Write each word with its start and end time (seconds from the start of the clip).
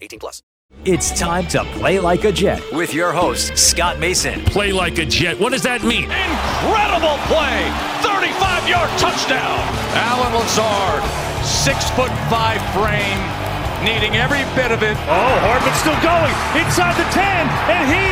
18 0.00 0.18
plus. 0.18 0.42
It's 0.84 1.10
time 1.18 1.46
to 1.48 1.64
play 1.76 1.98
like 1.98 2.24
a 2.24 2.30
Jet 2.32 2.62
with 2.72 2.94
your 2.94 3.12
host, 3.12 3.58
Scott 3.58 3.98
Mason. 3.98 4.40
Play 4.46 4.70
like 4.72 4.98
a 4.98 5.04
Jet. 5.04 5.38
What 5.38 5.50
does 5.52 5.62
that 5.66 5.82
mean? 5.82 6.06
Incredible 6.06 7.18
play! 7.26 7.66
35 8.06 8.70
yard 8.70 8.90
touchdown! 8.96 9.60
Allen 9.98 10.30
Lazard, 10.30 11.02
six 11.42 11.90
foot 11.98 12.14
five 12.30 12.62
frame, 12.70 13.18
needing 13.82 14.14
every 14.16 14.46
bit 14.54 14.70
of 14.70 14.86
it. 14.86 14.94
Oh, 15.10 15.34
Hardman's 15.42 15.76
still 15.82 15.98
going 16.06 16.32
inside 16.54 16.94
the 16.94 17.08
10, 17.10 17.18
and 17.66 17.84
he 17.90 18.06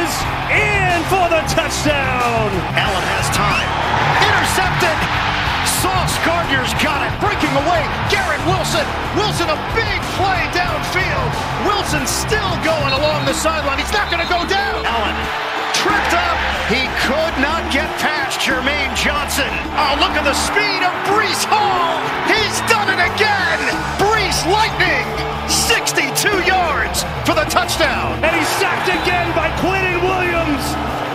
is 0.00 0.10
in 0.48 0.98
for 1.12 1.28
the 1.28 1.44
touchdown. 1.52 2.48
Allen 2.72 3.04
has 3.14 3.28
time. 3.36 3.68
Intercepted. 4.24 4.96
Sauce 5.84 6.16
Gardner's 6.24 6.72
got 6.82 7.04
it. 7.04 7.07
Breaking 7.58 7.66
away. 7.66 7.82
Garrett 8.10 8.42
Wilson. 8.46 8.86
Wilson, 9.16 9.48
a 9.50 9.58
big 9.74 9.98
play 10.14 10.40
downfield. 10.54 11.30
Wilson 11.66 12.06
still 12.06 12.54
going 12.62 12.92
along 12.94 13.26
the 13.26 13.34
sideline. 13.34 13.78
He's 13.78 13.92
not 13.92 14.10
going 14.10 14.22
to 14.22 14.30
go 14.30 14.46
down. 14.46 14.86
Allen 14.86 15.16
tripped 15.74 16.14
up. 16.14 16.38
He 16.70 16.86
could 17.06 17.34
not 17.42 17.66
get 17.72 17.88
past 17.98 18.38
Jermaine 18.40 18.94
Johnson. 18.94 19.48
Oh, 19.74 19.98
look 19.98 20.14
at 20.14 20.24
the 20.24 20.36
speed 20.36 20.82
of 20.84 20.92
Breece 21.08 21.44
Hall. 21.48 21.98
He's 22.30 22.58
done 22.70 22.90
it 22.92 23.00
again. 23.00 23.58
Breece 23.98 24.44
Lightning. 24.46 25.06
62 25.48 26.28
yards 26.44 27.02
for 27.26 27.34
the 27.34 27.46
touchdown. 27.48 28.22
And 28.22 28.36
he's 28.36 28.48
sacked 28.60 28.88
again 28.88 29.34
by 29.34 29.48
Quinton 29.58 30.04
Williams. 30.04 30.62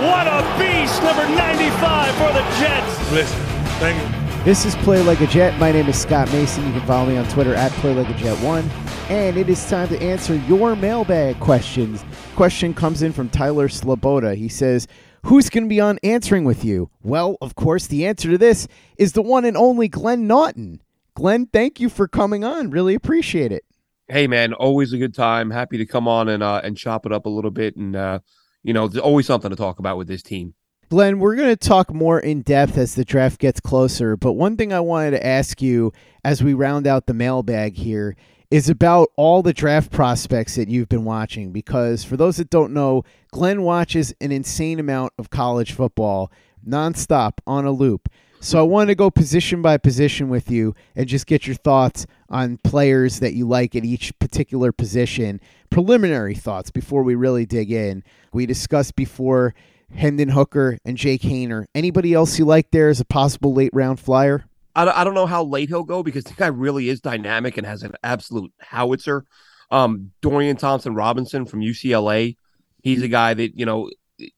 What 0.02 0.28
a 0.28 0.42
beast, 0.60 1.02
number 1.04 1.24
95 1.24 2.16
for 2.16 2.34
the 2.34 2.44
Jets. 2.60 3.12
Listen, 3.12 3.40
thank 3.80 3.96
you. 4.02 4.23
This 4.44 4.66
is 4.66 4.76
Play 4.76 5.02
Like 5.02 5.22
a 5.22 5.28
Jet. 5.28 5.58
My 5.58 5.72
name 5.72 5.88
is 5.88 5.98
Scott 5.98 6.30
Mason. 6.34 6.66
You 6.66 6.74
can 6.74 6.86
follow 6.86 7.08
me 7.08 7.16
on 7.16 7.26
Twitter 7.30 7.56
at 7.56 7.72
Play 7.74 7.94
Like 7.94 8.10
a 8.10 8.14
Jet 8.14 8.38
One. 8.44 8.70
And 9.08 9.38
it 9.38 9.48
is 9.48 9.70
time 9.70 9.88
to 9.88 9.98
answer 10.02 10.36
your 10.36 10.76
mailbag 10.76 11.40
questions. 11.40 12.04
Question 12.36 12.74
comes 12.74 13.04
in 13.04 13.14
from 13.14 13.30
Tyler 13.30 13.70
Sloboda. 13.70 14.36
He 14.36 14.50
says, 14.50 14.86
Who's 15.24 15.50
going 15.50 15.64
to 15.64 15.70
be 15.70 15.80
on 15.80 15.98
answering 16.04 16.44
with 16.44 16.66
you? 16.66 16.90
Well, 17.04 17.38
of 17.40 17.56
course, 17.56 17.88
the 17.88 18.06
answer 18.06 18.32
to 18.32 18.38
this 18.38 18.68
is 18.98 19.14
the 19.14 19.22
one 19.22 19.46
and 19.46 19.56
only 19.56 19.88
Glenn 19.88 20.28
Naughton. 20.28 20.82
Glenn, 21.14 21.46
thank 21.46 21.80
you 21.80 21.88
for 21.88 22.10
coming 22.10 22.44
on. 22.44 22.70
Really 22.70 22.96
appreciate 22.96 23.54
it. 23.54 23.64
Hey, 24.10 24.28
man, 24.28 24.52
always 24.54 24.92
a 24.92 24.98
good 24.98 25.14
time. 25.14 25.52
Happy 25.52 25.78
to 25.78 25.86
come 25.86 26.10
on 26.10 26.28
and 26.28 26.44
uh, 26.44 26.60
and 26.66 26.76
chop 26.76 27.06
it 27.06 27.14
up 27.14 27.28
a 27.28 27.30
little 27.30 27.50
bit. 27.50 27.78
And 27.78 27.96
uh, 27.96 28.20
you 28.62 28.74
know, 28.74 28.90
there's 28.90 29.02
always 29.02 29.26
something 29.26 29.52
to 29.52 29.56
talk 29.56 29.80
about 29.80 29.98
with 29.98 30.10
this 30.10 30.22
team. 30.22 30.54
Glenn, 30.90 31.20
we're 31.20 31.36
going 31.36 31.50
to 31.50 31.56
talk 31.56 31.94
more 31.94 32.20
in 32.20 32.42
depth 32.42 32.78
as 32.78 32.96
the 32.96 33.06
draft 33.06 33.40
gets 33.40 33.60
closer. 33.60 34.16
But 34.16 34.34
one 34.34 34.58
thing 34.58 34.72
I 34.72 34.80
wanted 34.80 35.12
to 35.12 35.26
ask 35.26 35.62
you 35.62 35.92
as 36.24 36.44
we 36.44 36.54
round 36.54 36.86
out 36.86 37.08
the 37.08 37.14
mailbag 37.14 37.76
here 37.76 38.16
is 38.52 38.70
about 38.70 39.10
all 39.16 39.42
the 39.42 39.54
draft 39.54 39.92
prospects 39.92 40.56
that 40.56 40.70
you've 40.70 40.90
been 40.90 41.06
watching. 41.06 41.52
Because 41.52 42.04
for 42.04 42.16
those 42.16 42.38
that 42.38 42.52
don't 42.52 42.74
know, 42.74 43.04
Glenn 43.32 43.64
watches 43.64 44.14
an 44.22 44.32
insane 44.32 44.80
amount 44.80 45.14
of 45.18 45.32
college 45.32 45.72
football 45.72 46.32
nonstop 46.68 47.40
on 47.48 47.66
a 47.66 47.72
loop. 47.72 48.10
So 48.40 48.60
I 48.60 48.64
want 48.64 48.90
to 48.90 48.96
go 48.96 49.10
position 49.10 49.62
by 49.62 49.78
position 49.78 50.28
with 50.28 50.52
you 50.52 50.76
and 50.98 51.08
just 51.08 51.28
get 51.28 51.48
your 51.48 51.56
thoughts 51.56 52.06
on 52.30 52.58
players 52.58 53.22
that 53.22 53.34
you 53.34 53.48
like 53.48 53.74
at 53.74 53.86
each 53.86 54.18
particular 54.20 54.74
position. 54.74 55.40
Preliminary 55.70 56.36
thoughts 56.36 56.70
before 56.70 57.04
we 57.04 57.16
really 57.16 57.46
dig 57.46 57.72
in. 57.72 58.04
We 58.34 58.46
discussed 58.46 58.96
before 58.96 59.56
Hendon 59.96 60.30
Hooker 60.30 60.78
and 60.86 60.98
Jake 60.98 61.22
Haener. 61.22 61.66
Anybody 61.76 62.14
else 62.14 62.38
you 62.40 62.46
like 62.46 62.72
there 62.72 62.90
as 62.90 63.00
a 63.00 63.06
possible 63.06 63.54
late 63.54 63.72
round 63.74 64.00
flyer? 64.00 64.46
I, 64.76 65.02
I 65.02 65.04
don't 65.04 65.14
know 65.14 65.26
how 65.26 65.44
late 65.44 65.70
he'll 65.70 65.84
go 65.84 66.04
because 66.04 66.24
the 66.24 66.34
guy 66.34 66.48
really 66.48 66.90
is 66.90 67.02
dynamic 67.02 67.58
and 67.58 67.66
has 67.66 67.84
an 67.84 67.94
absolute 68.04 68.52
howitzer. 68.60 69.26
Um, 69.72 70.12
Dorian 70.22 70.58
Thompson 70.58 70.96
Robinson 70.96 71.46
from 71.46 71.62
UCLA. 71.62 72.38
He's 72.82 73.02
a 73.02 73.08
guy 73.08 73.34
that, 73.34 73.58
you 73.58 73.66
know, 73.66 73.90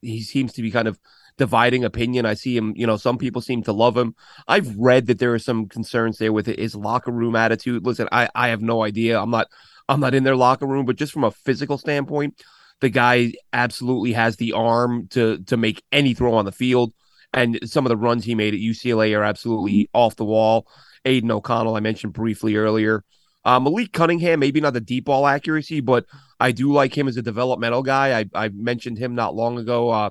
he 0.02 0.22
seems 0.22 0.54
to 0.54 0.62
be 0.62 0.72
kind 0.72 0.88
of 0.88 1.00
dividing 1.38 1.84
opinion. 1.84 2.26
I 2.26 2.34
see 2.34 2.56
him, 2.56 2.74
you 2.76 2.88
know, 2.88 2.98
some 2.98 3.18
people 3.18 3.42
seem 3.42 3.64
to 3.64 3.74
love 3.74 3.98
him. 3.98 4.16
I've 4.48 4.76
read 4.78 5.08
that 5.08 5.20
there 5.20 5.34
are 5.34 5.40
some 5.40 5.68
concerns 5.68 6.18
there 6.18 6.32
with 6.32 6.46
his 6.46 6.76
locker 6.76 7.12
room 7.12 7.36
attitude. 7.36 7.86
Listen, 7.86 8.08
I, 8.12 8.30
I 8.36 8.50
have 8.50 8.62
no 8.62 8.84
idea. 8.84 9.20
I'm 9.20 9.32
not 9.32 9.48
I'm 9.88 10.00
not 10.00 10.16
in 10.16 10.24
their 10.24 10.36
locker 10.36 10.66
room, 10.66 10.86
but 10.86 10.96
just 10.96 11.14
from 11.14 11.24
a 11.24 11.32
physical 11.32 11.78
standpoint, 11.78 12.44
the 12.82 12.90
guy 12.90 13.34
absolutely 13.54 14.14
has 14.14 14.38
the 14.38 14.54
arm 14.54 15.08
to 15.10 15.40
to 15.46 15.58
make 15.58 15.84
any 15.92 16.14
throw 16.14 16.34
on 16.34 16.46
the 16.46 16.52
field. 16.52 16.94
And 17.34 17.60
some 17.66 17.86
of 17.86 17.90
the 17.90 17.98
runs 17.98 18.24
he 18.24 18.36
made 18.36 18.54
at 18.54 18.60
UCLA 18.60 19.18
are 19.18 19.24
absolutely 19.24 19.90
off 19.94 20.16
the 20.16 20.26
wall. 20.26 20.68
Aidan 21.04 21.32
O'Connell, 21.32 21.76
I 21.76 21.82
mentioned 21.82 22.14
briefly 22.14 22.56
earlier. 22.56 23.04
Uh, 23.44 23.60
Malik 23.60 23.94
Cunningham, 23.94 24.40
maybe 24.40 24.60
not 24.60 24.74
the 24.74 24.82
deep 24.82 25.06
ball 25.06 25.28
accuracy, 25.28 25.80
but 25.80 26.06
I 26.40 26.52
do 26.52 26.72
like 26.72 26.98
him 26.98 27.08
as 27.08 27.18
a 27.18 27.22
developmental 27.22 27.84
guy. 27.84 28.20
I, 28.20 28.26
I 28.34 28.50
mentioned 28.50 28.98
him 28.98 29.14
not 29.14 29.36
long 29.36 29.60
ago 29.60 29.90
uh, 29.90 30.10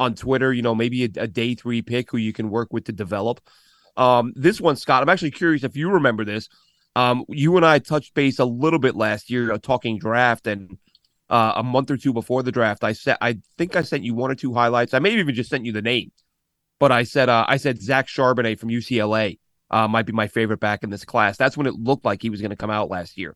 on 0.00 0.14
Twitter. 0.14 0.52
You 0.52 0.62
know, 0.62 0.74
maybe 0.74 1.04
a, 1.04 1.08
a, 1.16 1.26
day 1.26 1.54
three 1.54 1.82
pick 1.82 2.10
who 2.10 2.16
you 2.16 2.32
can 2.32 2.48
work 2.48 2.72
with 2.72 2.84
to 2.84 2.92
develop. 2.92 3.40
Um, 3.96 4.32
this 4.34 4.60
one, 4.60 4.76
Scott, 4.76 5.02
I'm 5.02 5.08
actually 5.10 5.32
curious 5.32 5.62
if 5.62 5.76
you 5.76 5.90
remember 5.90 6.24
this. 6.24 6.48
Um, 6.96 7.24
you 7.28 7.56
and 7.56 7.66
I 7.66 7.80
touched 7.80 8.14
base 8.14 8.38
a 8.38 8.44
little 8.44 8.78
bit 8.78 8.96
last 8.96 9.28
year 9.28 9.52
uh, 9.52 9.58
talking 9.58 9.98
draft, 9.98 10.46
and 10.46 10.78
uh, 11.30 11.54
a 11.56 11.62
month 11.62 11.90
or 11.90 11.96
two 11.96 12.12
before 12.12 12.42
the 12.42 12.52
draft, 12.52 12.84
I 12.84 12.92
said 12.92 13.16
I 13.20 13.38
think 13.58 13.76
I 13.76 13.82
sent 13.82 14.04
you 14.04 14.14
one 14.14 14.30
or 14.30 14.34
two 14.34 14.54
highlights. 14.54 14.94
I 14.94 14.98
may 14.98 15.10
have 15.10 15.20
even 15.20 15.34
just 15.34 15.50
sent 15.50 15.64
you 15.64 15.72
the 15.72 15.82
name, 15.82 16.12
but 16.78 16.92
I 16.92 17.04
said 17.04 17.28
uh, 17.28 17.44
I 17.48 17.56
said 17.56 17.80
Zach 17.80 18.06
Charbonnet 18.06 18.58
from 18.58 18.70
UCLA 18.70 19.38
uh, 19.70 19.88
might 19.88 20.06
be 20.06 20.12
my 20.12 20.28
favorite 20.28 20.60
back 20.60 20.82
in 20.82 20.90
this 20.90 21.04
class. 21.04 21.36
That's 21.36 21.56
when 21.56 21.66
it 21.66 21.74
looked 21.74 22.04
like 22.04 22.22
he 22.22 22.30
was 22.30 22.40
going 22.40 22.50
to 22.50 22.56
come 22.56 22.70
out 22.70 22.90
last 22.90 23.18
year. 23.18 23.34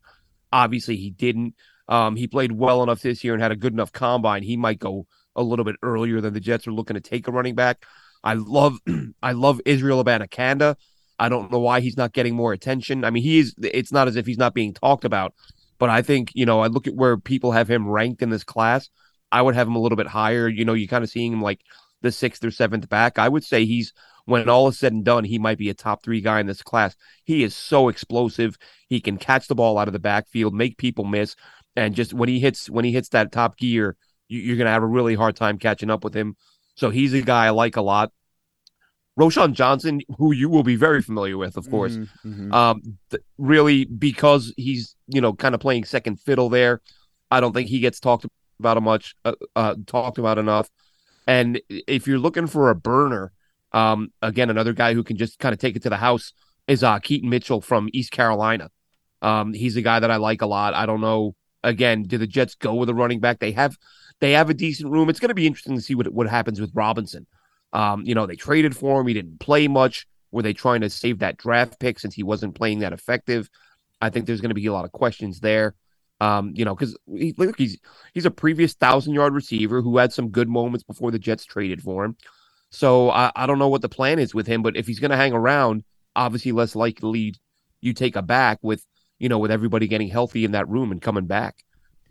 Obviously, 0.51 0.95
he 0.95 1.09
didn't. 1.09 1.55
Um, 1.87 2.15
he 2.15 2.27
played 2.27 2.51
well 2.51 2.83
enough 2.83 3.01
this 3.01 3.23
year 3.23 3.33
and 3.33 3.41
had 3.41 3.51
a 3.51 3.55
good 3.55 3.73
enough 3.73 3.91
combine. 3.91 4.43
He 4.43 4.55
might 4.55 4.79
go 4.79 5.07
a 5.35 5.43
little 5.43 5.65
bit 5.65 5.75
earlier 5.81 6.21
than 6.21 6.33
the 6.33 6.39
Jets 6.39 6.67
are 6.67 6.71
looking 6.71 6.93
to 6.93 7.01
take 7.01 7.27
a 7.27 7.31
running 7.31 7.55
back. 7.55 7.85
I 8.23 8.35
love 8.35 8.79
I 9.23 9.31
love 9.31 9.61
Israel 9.65 10.03
Abanikanda. 10.03 10.75
I 11.17 11.27
don't 11.27 11.51
know 11.51 11.59
why 11.59 11.81
he's 11.81 11.97
not 11.97 12.13
getting 12.13 12.35
more 12.35 12.53
attention. 12.53 13.03
I 13.03 13.09
mean, 13.09 13.23
he 13.23 13.39
is. 13.39 13.55
It's 13.61 13.91
not 13.91 14.07
as 14.07 14.15
if 14.15 14.25
he's 14.25 14.37
not 14.37 14.53
being 14.53 14.73
talked 14.73 15.05
about, 15.05 15.33
but 15.79 15.89
I 15.89 16.03
think 16.03 16.31
you 16.35 16.45
know 16.45 16.59
I 16.59 16.67
look 16.67 16.87
at 16.87 16.95
where 16.95 17.17
people 17.17 17.51
have 17.53 17.69
him 17.69 17.87
ranked 17.87 18.21
in 18.21 18.29
this 18.29 18.43
class. 18.43 18.89
I 19.31 19.41
would 19.41 19.55
have 19.55 19.67
him 19.67 19.75
a 19.75 19.79
little 19.79 19.95
bit 19.95 20.07
higher. 20.07 20.47
You 20.47 20.65
know, 20.65 20.73
you're 20.73 20.87
kind 20.87 21.03
of 21.03 21.09
seeing 21.09 21.33
him 21.33 21.41
like 21.41 21.61
the 22.01 22.11
sixth 22.11 22.43
or 22.43 22.51
seventh 22.51 22.87
back. 22.89 23.17
I 23.17 23.29
would 23.29 23.43
say 23.43 23.65
he's 23.65 23.93
when 24.25 24.47
all 24.47 24.67
is 24.67 24.77
said 24.77 24.93
and 24.93 25.03
done, 25.03 25.23
he 25.23 25.39
might 25.39 25.57
be 25.57 25.69
a 25.69 25.73
top 25.73 26.03
three 26.03 26.21
guy 26.21 26.39
in 26.39 26.45
this 26.45 26.61
class. 26.61 26.95
He 27.23 27.43
is 27.43 27.55
so 27.55 27.89
explosive. 27.89 28.57
He 28.87 29.01
can 29.01 29.17
catch 29.17 29.47
the 29.47 29.55
ball 29.55 29.79
out 29.79 29.87
of 29.87 29.93
the 29.93 29.99
backfield, 29.99 30.53
make 30.53 30.77
people 30.77 31.03
miss, 31.03 31.35
and 31.75 31.95
just 31.95 32.13
when 32.13 32.29
he 32.29 32.39
hits 32.39 32.69
when 32.69 32.85
he 32.85 32.91
hits 32.91 33.09
that 33.09 33.31
top 33.31 33.57
gear, 33.57 33.95
you, 34.27 34.53
are 34.53 34.57
going 34.57 34.65
to 34.65 34.71
have 34.71 34.83
a 34.83 34.87
really 34.87 35.15
hard 35.15 35.35
time 35.35 35.57
catching 35.57 35.89
up 35.89 36.03
with 36.03 36.13
him. 36.13 36.35
So 36.75 36.89
he's 36.89 37.13
a 37.13 37.21
guy 37.21 37.47
I 37.47 37.49
like 37.49 37.75
a 37.75 37.81
lot. 37.81 38.11
Roschon 39.17 39.53
Johnson, 39.53 40.01
who 40.17 40.31
you 40.31 40.49
will 40.49 40.63
be 40.63 40.75
very 40.75 41.01
familiar 41.01 41.37
with, 41.37 41.57
of 41.57 41.69
course, 41.69 41.97
mm-hmm. 41.97 42.53
um, 42.53 42.97
th- 43.09 43.23
really 43.37 43.85
because 43.85 44.53
he's 44.55 44.95
you 45.07 45.19
know 45.21 45.33
kind 45.33 45.53
of 45.53 45.61
playing 45.61 45.83
second 45.83 46.19
fiddle 46.19 46.49
there. 46.49 46.81
I 47.31 47.39
don't 47.39 47.53
think 47.53 47.69
he 47.69 47.79
gets 47.79 47.99
talked 47.99 48.25
about 48.59 48.81
much, 48.81 49.15
uh, 49.25 49.33
uh, 49.55 49.75
talked 49.85 50.17
about 50.17 50.37
enough. 50.37 50.69
And 51.27 51.61
if 51.69 52.07
you're 52.07 52.19
looking 52.19 52.47
for 52.47 52.69
a 52.69 52.75
burner, 52.75 53.31
um, 53.71 54.11
again, 54.21 54.49
another 54.49 54.73
guy 54.73 54.93
who 54.93 55.03
can 55.03 55.17
just 55.17 55.37
kind 55.37 55.53
of 55.53 55.59
take 55.59 55.75
it 55.75 55.83
to 55.83 55.89
the 55.89 55.97
house 55.97 56.33
is 56.67 56.83
uh, 56.83 56.99
Keaton 56.99 57.29
Mitchell 57.29 57.61
from 57.61 57.89
East 57.93 58.11
Carolina. 58.11 58.71
Um, 59.21 59.53
he's 59.53 59.75
a 59.75 59.81
guy 59.81 59.99
that 59.99 60.11
I 60.11 60.15
like 60.15 60.41
a 60.41 60.47
lot. 60.47 60.73
I 60.73 60.85
don't 60.85 61.01
know. 61.01 61.35
Again, 61.63 62.03
do 62.03 62.17
the 62.17 62.27
Jets 62.27 62.55
go 62.55 62.73
with 62.75 62.89
a 62.89 62.93
running 62.93 63.19
back? 63.19 63.39
They 63.39 63.51
have 63.51 63.77
they 64.21 64.31
have 64.31 64.49
a 64.49 64.53
decent 64.53 64.91
room. 64.91 65.09
It's 65.09 65.19
going 65.19 65.29
to 65.29 65.35
be 65.35 65.47
interesting 65.47 65.75
to 65.75 65.81
see 65.81 65.95
what 65.95 66.07
what 66.13 66.27
happens 66.27 66.61
with 66.61 66.71
Robinson. 66.73 67.27
Um, 67.73 68.03
you 68.05 68.15
know, 68.15 68.25
they 68.25 68.35
traded 68.35 68.75
for 68.75 68.99
him. 68.99 69.07
He 69.07 69.13
didn't 69.13 69.39
play 69.39 69.67
much. 69.67 70.07
Were 70.31 70.43
they 70.43 70.53
trying 70.53 70.81
to 70.81 70.89
save 70.89 71.19
that 71.19 71.37
draft 71.37 71.79
pick 71.79 71.99
since 71.99 72.13
he 72.13 72.23
wasn't 72.23 72.55
playing 72.55 72.79
that 72.79 72.93
effective? 72.93 73.49
I 74.01 74.09
think 74.09 74.25
there's 74.25 74.41
going 74.41 74.49
to 74.49 74.55
be 74.55 74.65
a 74.67 74.73
lot 74.73 74.85
of 74.85 74.91
questions 74.91 75.39
there. 75.39 75.75
Um, 76.21 76.51
you 76.55 76.65
know, 76.65 76.75
because 76.75 76.97
he, 77.07 77.33
look, 77.37 77.57
he's 77.57 77.77
he's 78.13 78.25
a 78.25 78.31
previous 78.31 78.73
thousand 78.73 79.13
yard 79.13 79.33
receiver 79.33 79.81
who 79.81 79.97
had 79.97 80.11
some 80.11 80.29
good 80.29 80.49
moments 80.49 80.83
before 80.83 81.11
the 81.11 81.19
Jets 81.19 81.45
traded 81.45 81.81
for 81.81 82.03
him. 82.03 82.17
So 82.71 83.09
I, 83.09 83.31
I 83.35 83.45
don't 83.45 83.59
know 83.59 83.69
what 83.69 83.81
the 83.81 83.89
plan 83.89 84.19
is 84.19 84.35
with 84.35 84.45
him, 84.45 84.61
but 84.61 84.75
if 84.75 84.85
he's 84.85 84.99
going 84.99 85.11
to 85.11 85.17
hang 85.17 85.33
around, 85.33 85.83
obviously 86.15 86.51
less 86.51 86.75
likely 86.75 87.35
you 87.81 87.93
take 87.93 88.15
a 88.15 88.21
back 88.21 88.59
with 88.61 88.85
you 89.17 89.29
know 89.29 89.39
with 89.39 89.51
everybody 89.51 89.87
getting 89.87 90.09
healthy 90.09 90.43
in 90.43 90.51
that 90.51 90.67
room 90.67 90.91
and 90.91 91.01
coming 91.01 91.25
back. 91.25 91.63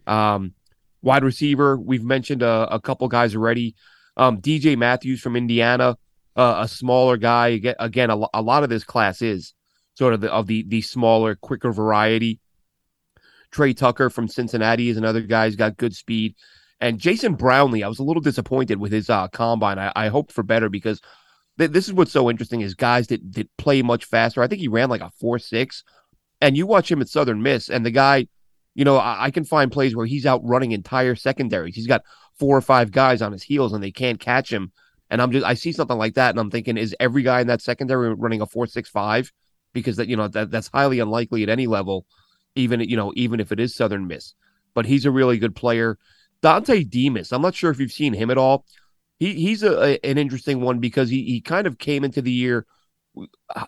Um, 0.07 0.55
wide 1.03 1.23
receiver, 1.25 1.77
we've 1.77 2.05
mentioned 2.05 2.43
a, 2.43 2.67
a 2.75 2.81
couple 2.81 3.09
guys 3.09 3.37
already. 3.37 3.75
Um, 4.19 4.41
DJ 4.41 4.77
Matthews 4.77 5.21
from 5.21 5.37
Indiana, 5.37 5.97
uh, 6.37 6.57
a 6.59 6.69
smaller 6.69 7.17
guy. 7.17 7.61
Again, 7.79 8.11
a, 8.11 8.19
a 8.35 8.43
lot 8.43 8.65
of 8.65 8.69
this 8.69 8.85
class 8.85 9.23
is 9.23 9.55
sort 9.95 10.13
of 10.13 10.21
the, 10.21 10.33
of 10.33 10.47
the 10.47 10.65
the 10.69 10.83
smaller, 10.83 11.37
quicker 11.37 11.73
variety. 11.73 12.41
Tre 13.51 13.73
Tucker 13.73 14.11
from 14.11 14.29
Cincinnati 14.29 14.91
is 14.91 14.97
another 14.97 15.23
guy. 15.23 15.47
He's 15.47 15.57
got 15.57 15.77
good 15.77 15.95
speed. 15.95 16.35
And 16.81 16.99
Jason 16.99 17.35
Brownlee, 17.35 17.83
I 17.83 17.89
was 17.89 17.99
a 17.99 18.05
little 18.05 18.23
disappointed 18.23 18.79
with 18.79 18.93
his 18.93 19.11
uh, 19.11 19.29
combine. 19.29 19.79
I, 19.79 19.93
I 19.97 20.09
hoped 20.09 20.33
for 20.33 20.43
better 20.43 20.69
because 20.69 21.01
th- 21.59 21.71
this 21.71 21.87
is 21.87 21.93
what's 21.93 22.13
so 22.13 22.31
interesting 22.31 22.61
is 22.61 22.75
guys 22.75 23.09
that, 23.09 23.33
that 23.33 23.49
play 23.57 23.83
much 23.83 24.05
faster. 24.05 24.43
I 24.43 24.47
think 24.47 24.61
he 24.61 24.69
ran 24.69 24.89
like 24.89 25.01
a 25.01 25.11
four 25.19 25.39
six, 25.39 25.83
and 26.41 26.57
you 26.57 26.67
watch 26.67 26.91
him 26.91 27.01
at 27.01 27.09
Southern 27.09 27.43
Miss, 27.43 27.69
and 27.69 27.85
the 27.85 27.91
guy, 27.91 28.29
you 28.75 28.85
know, 28.85 28.97
I, 28.97 29.25
I 29.25 29.31
can 29.31 29.45
find 29.45 29.73
plays 29.73 29.97
where 29.97 30.07
he's 30.07 30.27
out 30.27 30.45
running 30.45 30.73
entire 30.73 31.17
secondaries. 31.17 31.75
He's 31.75 31.89
got 31.89 32.03
four 32.39 32.57
or 32.57 32.61
five 32.61 32.91
guys 32.91 33.23
on 33.23 33.33
his 33.33 33.43
heels 33.43 33.73
and 33.73 33.83
they 33.83 33.91
can't 33.91 34.21
catch 34.21 34.53
him. 34.53 34.73
And 35.11 35.23
I'm 35.23 35.33
just 35.33 35.47
I 35.47 35.55
see 35.55 35.73
something 35.73 35.97
like 35.97 36.15
that 36.15 36.31
and 36.31 36.41
I'm 36.41 36.51
thinking, 36.51 36.77
is 36.77 36.95
every 37.01 37.23
guy 37.23 37.41
in 37.41 37.47
that 37.47 37.63
secondary 37.63 38.15
running 38.15 38.41
a 38.41 38.47
four 38.47 38.67
six 38.67 38.89
five? 38.89 39.33
Because 39.73 39.97
that 39.97 40.09
you 40.09 40.17
know 40.17 40.29
that 40.29 40.51
that's 40.51 40.69
highly 40.69 40.99
unlikely 41.01 41.43
at 41.43 41.49
any 41.49 41.67
level, 41.67 42.07
even 42.55 42.81
you 42.81 42.97
know, 42.97 43.13
even 43.17 43.41
if 43.41 43.53
it 43.53 43.61
is 43.61 43.75
Southern 43.75 44.07
Miss. 44.07 44.35
But 44.75 44.87
he's 44.87 45.07
a 45.07 45.11
really 45.11 45.39
good 45.39 45.57
player. 45.57 45.99
Dontay 46.43 46.89
Demus, 46.89 47.33
I'm 47.33 47.43
not 47.43 47.55
sure 47.55 47.71
if 47.71 47.81
you've 47.81 47.93
seen 47.93 48.13
him 48.13 48.31
at 48.31 48.39
all. 48.39 48.65
He 49.19 49.35
he's 49.35 49.63
a, 49.63 49.83
a, 49.83 49.99
an 50.09 50.19
interesting 50.19 50.61
one 50.61 50.79
because 50.79 51.11
he 51.11 51.25
he 51.25 51.41
kind 51.41 51.67
of 51.67 51.79
came 51.79 52.05
into 52.05 52.23
the 52.23 52.31
year, 52.31 52.67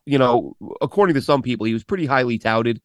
you 0.04 0.18
know, 0.18 0.56
according 0.80 1.14
to 1.14 1.22
some 1.22 1.42
people, 1.42 1.66
he 1.66 1.72
was 1.72 1.84
pretty 1.84 2.06
highly 2.06 2.38
touted, 2.38 2.80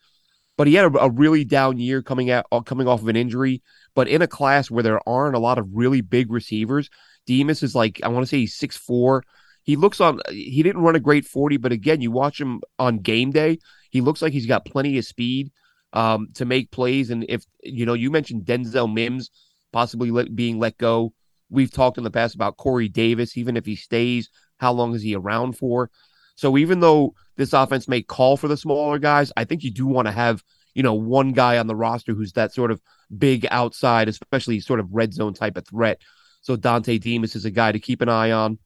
but 0.57 0.67
he 0.67 0.73
had 0.73 0.93
a, 0.93 0.99
a 0.99 1.09
really 1.09 1.43
down 1.43 1.77
year 1.79 2.01
coming 2.01 2.31
out 2.31 2.45
coming 2.65 2.87
off 2.87 3.01
of 3.01 3.07
an 3.07 3.15
injury. 3.15 3.61
But 3.93 4.07
in 4.07 4.21
a 4.21 4.27
class 4.27 4.69
where 4.69 4.83
there 4.83 5.07
aren't 5.07 5.35
a 5.35 5.39
lot 5.39 5.57
of 5.57 5.69
really 5.73 6.01
big 6.01 6.31
receivers, 6.31 6.89
Demus 7.25 7.63
is 7.63 7.75
like, 7.75 7.99
I 8.03 8.07
want 8.09 8.23
to 8.23 8.29
say 8.29 8.39
he's 8.39 8.55
six 8.55 8.77
four. 8.77 9.23
He 9.63 9.75
looks 9.75 9.99
on, 9.99 10.19
he 10.29 10.61
didn't 10.61 10.83
run 10.83 10.95
a 10.95 10.99
great 10.99 11.25
40, 11.25 11.57
but 11.57 11.71
again, 11.71 11.99
you 11.99 12.11
watch 12.11 12.39
him 12.39 12.61
on 12.77 12.99
game 12.99 13.31
day, 13.31 13.57
he 13.89 13.99
looks 13.99 14.21
like 14.21 14.31
he's 14.31 14.45
got 14.45 14.63
plenty 14.63 14.99
of 14.99 15.05
speed 15.05 15.51
um, 15.91 16.27
to 16.35 16.45
make 16.45 16.69
plays. 16.69 17.09
And 17.09 17.25
if, 17.27 17.45
you 17.63 17.87
know, 17.87 17.95
you 17.95 18.11
mentioned 18.11 18.45
Denzel 18.45 18.93
Mims 18.93 19.31
possibly 19.73 20.11
let, 20.11 20.35
being 20.35 20.59
let 20.59 20.77
go. 20.77 21.13
We've 21.49 21.71
talked 21.71 21.97
in 21.97 22.03
the 22.03 22.11
past 22.11 22.35
about 22.35 22.57
Corey 22.57 22.89
Davis, 22.89 23.37
even 23.37 23.57
if 23.57 23.65
he 23.65 23.75
stays, 23.75 24.29
how 24.57 24.71
long 24.71 24.93
is 24.93 25.01
he 25.01 25.15
around 25.15 25.57
for? 25.57 25.89
So 26.35 26.57
even 26.57 26.79
though 26.79 27.15
this 27.37 27.53
offense 27.53 27.87
may 27.87 28.01
call 28.01 28.37
for 28.37 28.47
the 28.47 28.57
smaller 28.57 28.99
guys, 28.99 29.31
I 29.35 29.45
think 29.45 29.63
you 29.63 29.71
do 29.71 29.85
want 29.85 30.07
to 30.07 30.11
have, 30.11 30.43
you 30.73 30.83
know, 30.83 30.93
one 30.93 31.31
guy 31.31 31.57
on 31.57 31.67
the 31.67 31.75
roster 31.75 32.13
who's 32.13 32.33
that 32.33 32.53
sort 32.53 32.71
of 32.71 32.81
big 33.15 33.47
outside, 33.49 34.07
especially 34.07 34.59
sort 34.59 34.79
of 34.79 34.91
red 34.91 35.13
zone 35.13 35.33
type 35.33 35.57
of 35.57 35.67
threat. 35.67 36.01
So 36.41 36.55
Dontay 36.55 37.01
Demus 37.01 37.35
is 37.35 37.45
a 37.45 37.51
guy 37.51 37.71
to 37.71 37.79
keep 37.79 38.01
an 38.01 38.09
eye 38.09 38.31
on. 38.31 38.59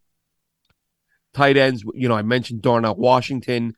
Tight 1.33 1.57
ends, 1.57 1.83
you 1.93 2.09
know, 2.09 2.15
I 2.15 2.23
mentioned 2.23 2.61
Darnell 2.61 2.95
Washington. 2.95 3.75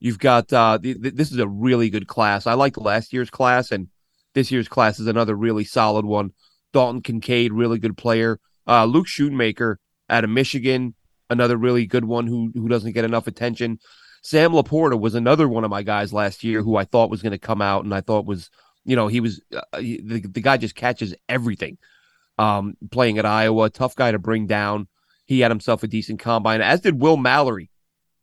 You've 0.00 0.18
got 0.18 0.52
uh, 0.52 0.78
th- 0.78 1.00
th- 1.00 1.14
this 1.14 1.30
is 1.30 1.38
a 1.38 1.48
really 1.48 1.90
good 1.90 2.06
class. 2.06 2.46
I 2.46 2.54
like 2.54 2.76
last 2.76 3.12
year's 3.12 3.30
class, 3.30 3.70
and 3.70 3.88
this 4.34 4.50
year's 4.50 4.68
class 4.68 4.98
is 4.98 5.06
another 5.06 5.34
really 5.34 5.64
solid 5.64 6.04
one. 6.04 6.32
Dalton 6.72 7.02
Kincaid, 7.02 7.52
really 7.52 7.78
good 7.78 7.96
player. 7.96 8.40
Uh, 8.66 8.86
Luke 8.86 9.06
Schoonmaker 9.06 9.76
out 10.08 10.24
of 10.24 10.30
Michigan, 10.30 10.94
another 11.30 11.56
really 11.56 11.86
good 11.86 12.04
one 12.04 12.26
who 12.26 12.50
who 12.54 12.68
doesn't 12.68 12.92
get 12.92 13.04
enough 13.04 13.26
attention. 13.26 13.78
Sam 14.22 14.52
Laporta 14.52 14.98
was 14.98 15.14
another 15.14 15.48
one 15.48 15.64
of 15.64 15.70
my 15.70 15.82
guys 15.82 16.12
last 16.12 16.44
year 16.44 16.62
who 16.62 16.76
I 16.76 16.84
thought 16.84 17.10
was 17.10 17.22
going 17.22 17.32
to 17.32 17.38
come 17.38 17.60
out, 17.60 17.84
and 17.84 17.94
I 17.94 18.00
thought 18.00 18.26
was 18.26 18.50
you 18.84 18.96
know, 18.96 19.08
he 19.08 19.20
was 19.20 19.40
uh, 19.54 19.62
the, 19.78 20.20
the 20.20 20.40
guy 20.40 20.56
just 20.56 20.74
catches 20.74 21.14
everything. 21.28 21.78
Um, 22.36 22.76
playing 22.90 23.18
at 23.18 23.26
Iowa, 23.26 23.70
tough 23.70 23.94
guy 23.94 24.10
to 24.10 24.18
bring 24.18 24.46
down. 24.46 24.88
He 25.24 25.40
had 25.40 25.50
himself 25.50 25.82
a 25.82 25.86
decent 25.86 26.18
combine, 26.18 26.60
as 26.60 26.80
did 26.80 27.00
Will 27.00 27.16
Mallory. 27.16 27.70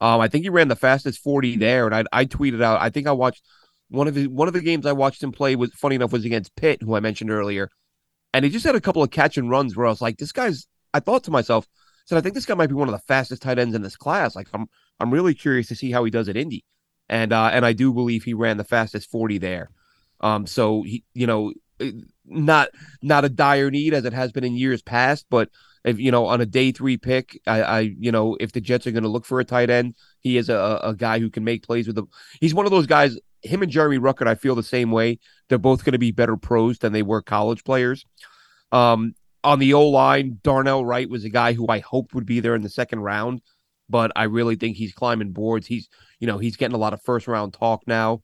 Um, 0.01 0.19
I 0.19 0.27
think 0.27 0.43
he 0.43 0.49
ran 0.49 0.67
the 0.67 0.75
fastest 0.75 1.19
40 1.21 1.57
there, 1.57 1.85
and 1.85 1.95
I, 1.95 2.03
I 2.11 2.25
tweeted 2.25 2.61
out. 2.61 2.81
I 2.81 2.89
think 2.89 3.07
I 3.07 3.11
watched 3.11 3.43
one 3.89 4.07
of 4.07 4.15
his 4.15 4.27
one 4.27 4.47
of 4.47 4.53
the 4.53 4.61
games 4.61 4.85
I 4.85 4.91
watched 4.91 5.23
him 5.23 5.31
play 5.31 5.55
was 5.55 5.73
funny 5.73 5.95
enough 5.95 6.11
was 6.11 6.25
against 6.25 6.55
Pitt, 6.55 6.81
who 6.81 6.95
I 6.95 6.99
mentioned 6.99 7.31
earlier, 7.31 7.69
and 8.33 8.43
he 8.43 8.51
just 8.51 8.65
had 8.65 8.75
a 8.75 8.81
couple 8.81 9.01
of 9.01 9.11
catch 9.11 9.37
and 9.37 9.49
runs 9.49 9.75
where 9.75 9.87
I 9.87 9.89
was 9.89 10.01
like, 10.01 10.17
this 10.17 10.31
guy's. 10.31 10.67
I 10.93 10.99
thought 10.99 11.23
to 11.23 11.31
myself, 11.31 11.67
said 12.11 12.17
I 12.17 12.21
think 12.21 12.35
this 12.35 12.45
guy 12.45 12.55
might 12.55 12.67
be 12.67 12.75
one 12.75 12.89
of 12.89 12.93
the 12.93 12.99
fastest 12.99 13.41
tight 13.41 13.57
ends 13.57 13.73
in 13.73 13.81
this 13.81 13.95
class. 13.95 14.35
Like 14.35 14.49
I'm 14.53 14.67
I'm 14.99 15.11
really 15.11 15.33
curious 15.33 15.67
to 15.69 15.75
see 15.75 15.91
how 15.91 16.03
he 16.03 16.11
does 16.11 16.27
at 16.27 16.35
Indy, 16.35 16.65
and 17.07 17.31
uh, 17.31 17.49
and 17.53 17.65
I 17.65 17.71
do 17.71 17.93
believe 17.93 18.23
he 18.23 18.33
ran 18.33 18.57
the 18.57 18.65
fastest 18.65 19.09
40 19.09 19.37
there. 19.37 19.69
Um, 20.19 20.45
so 20.45 20.83
he, 20.83 21.05
you 21.13 21.25
know, 21.25 21.53
eh, 21.79 21.91
not 22.25 22.69
not 23.01 23.23
a 23.23 23.29
dire 23.29 23.71
need 23.71 23.93
as 23.93 24.03
it 24.03 24.11
has 24.11 24.33
been 24.33 24.43
in 24.43 24.55
years 24.55 24.81
past, 24.81 25.25
but 25.29 25.49
if 25.85 25.99
you 25.99 26.11
know 26.11 26.25
on 26.25 26.41
a 26.41 26.45
day 26.45 26.73
three 26.73 26.97
pick, 26.97 27.39
I, 27.47 27.61
I 27.61 27.79
you 27.79 28.11
know 28.11 28.35
if 28.41 28.51
the 28.51 28.61
Jets 28.61 28.85
are 28.87 28.91
going 28.91 29.03
to 29.03 29.09
look 29.09 29.25
for 29.25 29.39
a 29.39 29.45
tight 29.45 29.69
end, 29.69 29.95
he 30.19 30.35
is 30.35 30.49
a, 30.49 30.81
a 30.83 30.93
guy 30.93 31.19
who 31.19 31.29
can 31.29 31.45
make 31.45 31.63
plays 31.63 31.87
with 31.87 31.95
them. 31.95 32.09
He's 32.41 32.53
one 32.53 32.65
of 32.65 32.71
those 32.71 32.87
guys. 32.87 33.17
Him 33.41 33.63
and 33.63 33.71
Jeremy 33.71 33.99
Ruckert, 33.99 34.27
I 34.27 34.35
feel 34.35 34.53
the 34.53 34.63
same 34.63 34.91
way. 34.91 35.17
They're 35.47 35.57
both 35.57 35.85
going 35.85 35.93
to 35.93 35.97
be 35.97 36.11
better 36.11 36.35
pros 36.35 36.77
than 36.77 36.91
they 36.91 37.03
were 37.03 37.21
college 37.21 37.63
players. 37.63 38.05
Um, 38.71 39.15
on 39.43 39.59
the 39.59 39.73
O 39.73 39.87
line, 39.87 40.39
Darnell 40.43 40.85
Wright 40.85 41.09
was 41.09 41.23
a 41.23 41.29
guy 41.29 41.53
who 41.53 41.67
I 41.67 41.79
hoped 41.79 42.13
would 42.13 42.25
be 42.25 42.39
there 42.39 42.55
in 42.55 42.61
the 42.61 42.69
second 42.69 42.99
round, 42.99 43.41
but 43.89 44.11
I 44.15 44.23
really 44.23 44.55
think 44.55 44.77
he's 44.77 44.93
climbing 44.93 45.31
boards. 45.31 45.67
He's 45.67 45.89
you 46.19 46.27
know 46.27 46.37
he's 46.37 46.57
getting 46.57 46.75
a 46.75 46.79
lot 46.79 46.93
of 46.93 47.01
first 47.01 47.27
round 47.27 47.53
talk 47.53 47.83
now. 47.87 48.21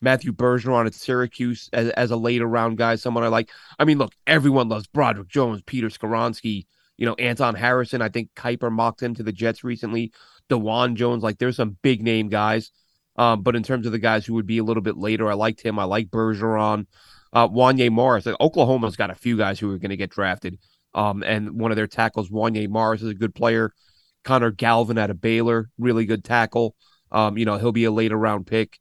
Matthew 0.00 0.32
Bergeron 0.32 0.86
at 0.86 0.94
Syracuse 0.94 1.68
as, 1.72 1.88
as 1.90 2.10
a 2.10 2.16
later 2.16 2.46
round 2.46 2.78
guy, 2.78 2.94
someone 2.96 3.24
I 3.24 3.28
like. 3.28 3.50
I 3.78 3.84
mean, 3.84 3.98
look, 3.98 4.14
everyone 4.26 4.68
loves 4.68 4.86
Broderick 4.86 5.28
Jones, 5.28 5.62
Peter 5.66 5.88
Skoronski, 5.88 6.66
you 6.96 7.06
know, 7.06 7.14
Anton 7.14 7.54
Harrison. 7.54 8.02
I 8.02 8.08
think 8.08 8.30
Kiper 8.36 8.70
mocked 8.70 9.02
him 9.02 9.14
to 9.16 9.22
the 9.22 9.32
Jets 9.32 9.64
recently. 9.64 10.12
Dawand 10.48 10.94
Jones, 10.94 11.22
like 11.22 11.38
there's 11.38 11.56
some 11.56 11.76
big 11.82 12.02
name 12.02 12.28
guys. 12.28 12.70
Um, 13.16 13.42
but 13.42 13.56
in 13.56 13.64
terms 13.64 13.84
of 13.84 13.92
the 13.92 13.98
guys 13.98 14.24
who 14.24 14.34
would 14.34 14.46
be 14.46 14.58
a 14.58 14.64
little 14.64 14.82
bit 14.82 14.96
later, 14.96 15.28
I 15.28 15.34
liked 15.34 15.60
him. 15.60 15.78
I 15.78 15.84
like 15.84 16.08
Bergeron. 16.08 16.86
Uh, 17.32 17.48
Wanya 17.48 17.90
Morris. 17.90 18.26
Like, 18.26 18.40
Oklahoma's 18.40 18.96
got 18.96 19.10
a 19.10 19.14
few 19.14 19.36
guys 19.36 19.58
who 19.58 19.72
are 19.72 19.78
going 19.78 19.90
to 19.90 19.96
get 19.96 20.10
drafted. 20.10 20.58
Um, 20.94 21.22
and 21.22 21.60
one 21.60 21.70
of 21.70 21.76
their 21.76 21.86
tackles, 21.86 22.30
Wanya 22.30 22.68
Morris, 22.68 23.02
is 23.02 23.10
a 23.10 23.14
good 23.14 23.34
player. 23.34 23.72
Connor 24.24 24.50
Galvin 24.50 24.98
out 24.98 25.10
of 25.10 25.20
Baylor, 25.20 25.70
really 25.78 26.06
good 26.06 26.24
tackle. 26.24 26.74
Um, 27.10 27.38
you 27.38 27.44
know, 27.44 27.56
he'll 27.56 27.72
be 27.72 27.84
a 27.84 27.90
later 27.90 28.16
round 28.16 28.46
pick. 28.46 28.78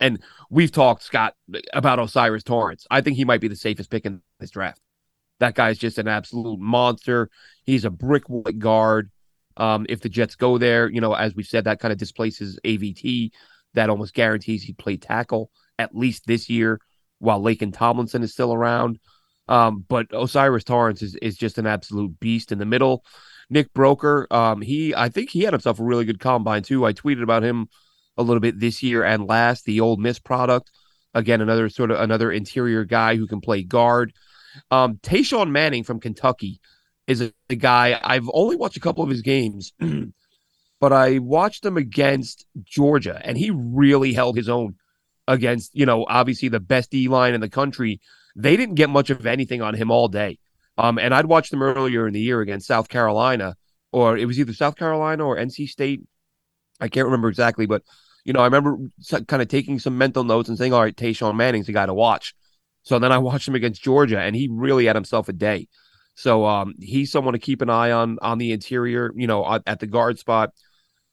And 0.00 0.22
we've 0.50 0.72
talked, 0.72 1.02
Scott, 1.02 1.34
about 1.72 1.98
O'Cyrus 1.98 2.42
Torrence. 2.42 2.86
I 2.90 3.00
think 3.00 3.16
he 3.16 3.24
might 3.24 3.40
be 3.40 3.48
the 3.48 3.56
safest 3.56 3.90
pick 3.90 4.06
in 4.06 4.22
this 4.38 4.50
draft. 4.50 4.80
That 5.40 5.54
guy's 5.54 5.78
just 5.78 5.98
an 5.98 6.08
absolute 6.08 6.58
monster. 6.58 7.30
He's 7.64 7.84
a 7.84 7.90
brick 7.90 8.24
guard. 8.58 9.10
Um, 9.56 9.84
if 9.88 10.00
the 10.00 10.08
Jets 10.08 10.36
go 10.36 10.58
there, 10.58 10.88
you 10.88 11.00
know, 11.00 11.12
as 11.12 11.34
we 11.34 11.42
said, 11.42 11.64
that 11.64 11.80
kind 11.80 11.92
of 11.92 11.98
displaces 11.98 12.58
AVT. 12.64 13.30
That 13.74 13.90
almost 13.90 14.14
guarantees 14.14 14.62
he'd 14.64 14.78
play 14.78 14.96
tackle 14.96 15.50
at 15.78 15.94
least 15.94 16.26
this 16.26 16.50
year 16.50 16.80
while 17.20 17.40
Laken 17.40 17.72
Tomlinson 17.72 18.22
is 18.22 18.32
still 18.32 18.52
around. 18.52 18.98
Um, 19.46 19.84
but 19.88 20.12
O'Cyrus 20.12 20.64
Torrence 20.64 21.02
is, 21.02 21.16
is 21.16 21.36
just 21.36 21.58
an 21.58 21.66
absolute 21.66 22.18
beast 22.20 22.52
in 22.52 22.58
the 22.58 22.66
middle. 22.66 23.04
Nick 23.48 23.72
Broeker, 23.74 24.26
um, 24.30 24.62
he 24.62 24.94
I 24.94 25.08
think 25.08 25.30
he 25.30 25.42
had 25.42 25.52
himself 25.52 25.80
a 25.80 25.84
really 25.84 26.04
good 26.04 26.20
combine 26.20 26.62
too. 26.62 26.86
I 26.86 26.92
tweeted 26.92 27.22
about 27.22 27.42
him 27.42 27.68
a 28.16 28.22
little 28.22 28.40
bit 28.40 28.60
this 28.60 28.82
year 28.82 29.02
and 29.02 29.26
last. 29.26 29.64
The 29.64 29.80
Ole 29.80 29.96
Miss 29.96 30.20
product, 30.20 30.70
again, 31.14 31.40
another 31.40 31.68
sort 31.68 31.90
of 31.90 32.00
another 32.00 32.30
interior 32.30 32.84
guy 32.84 33.16
who 33.16 33.26
can 33.26 33.40
play 33.40 33.62
guard. 33.62 34.12
Um, 34.70 34.98
Tashawn 35.02 35.50
Manning 35.50 35.82
from 35.82 36.00
Kentucky 36.00 36.60
is 37.08 37.20
a, 37.20 37.32
a 37.48 37.56
guy 37.56 38.00
I've 38.02 38.30
only 38.32 38.54
watched 38.54 38.76
a 38.76 38.80
couple 38.80 39.02
of 39.02 39.10
his 39.10 39.22
games, 39.22 39.72
but 40.80 40.92
I 40.92 41.18
watched 41.18 41.66
him 41.66 41.76
against 41.76 42.46
Georgia, 42.62 43.20
and 43.24 43.36
he 43.36 43.50
really 43.50 44.12
held 44.12 44.36
his 44.36 44.48
own 44.48 44.76
against 45.30 45.74
you 45.74 45.86
know 45.86 46.04
obviously 46.08 46.48
the 46.48 46.60
best 46.60 46.90
D 46.90 47.08
line 47.08 47.34
in 47.34 47.40
the 47.40 47.48
country. 47.48 48.00
They 48.36 48.56
didn't 48.56 48.74
get 48.74 48.90
much 48.90 49.10
of 49.10 49.26
anything 49.26 49.62
on 49.62 49.74
him 49.74 49.90
all 49.90 50.08
day. 50.08 50.38
Um, 50.76 50.98
and 50.98 51.14
I'd 51.14 51.26
watched 51.26 51.50
them 51.50 51.62
earlier 51.62 52.06
in 52.06 52.14
the 52.14 52.20
year 52.20 52.40
against 52.40 52.66
South 52.66 52.88
Carolina, 52.88 53.56
or 53.92 54.16
it 54.16 54.24
was 54.26 54.38
either 54.38 54.52
South 54.52 54.76
Carolina 54.76 55.26
or 55.26 55.36
NC 55.36 55.68
State. 55.68 56.02
I 56.80 56.88
can't 56.88 57.06
remember 57.06 57.28
exactly, 57.28 57.66
but 57.66 57.82
you 58.24 58.32
know, 58.32 58.40
I 58.40 58.44
remember 58.44 58.76
kind 59.26 59.42
of 59.42 59.48
taking 59.48 59.78
some 59.78 59.98
mental 59.98 60.24
notes 60.24 60.48
and 60.48 60.58
saying, 60.58 60.72
"All 60.72 60.80
right, 60.80 60.96
Tashawn 60.96 61.36
Manning's 61.36 61.68
a 61.68 61.72
guy 61.72 61.86
to 61.86 61.94
watch." 61.94 62.34
So 62.82 62.98
then 62.98 63.12
I 63.12 63.18
watched 63.28 63.48
him 63.48 63.54
against 63.54 63.82
Georgia, 63.82 64.20
and 64.20 64.34
he 64.34 64.48
really 64.50 64.86
had 64.86 64.96
himself 64.96 65.28
a 65.28 65.32
day. 65.32 65.68
So 66.14 66.44
um, 66.44 66.74
he's 66.78 67.10
someone 67.10 67.32
to 67.32 67.38
keep 67.38 67.62
an 67.62 67.70
eye 67.70 67.92
on 67.92 68.18
on 68.20 68.38
the 68.38 68.52
interior, 68.52 69.12
you 69.16 69.26
know, 69.26 69.60
at 69.66 69.80
the 69.80 69.86
guard 69.86 70.18
spot. 70.18 70.50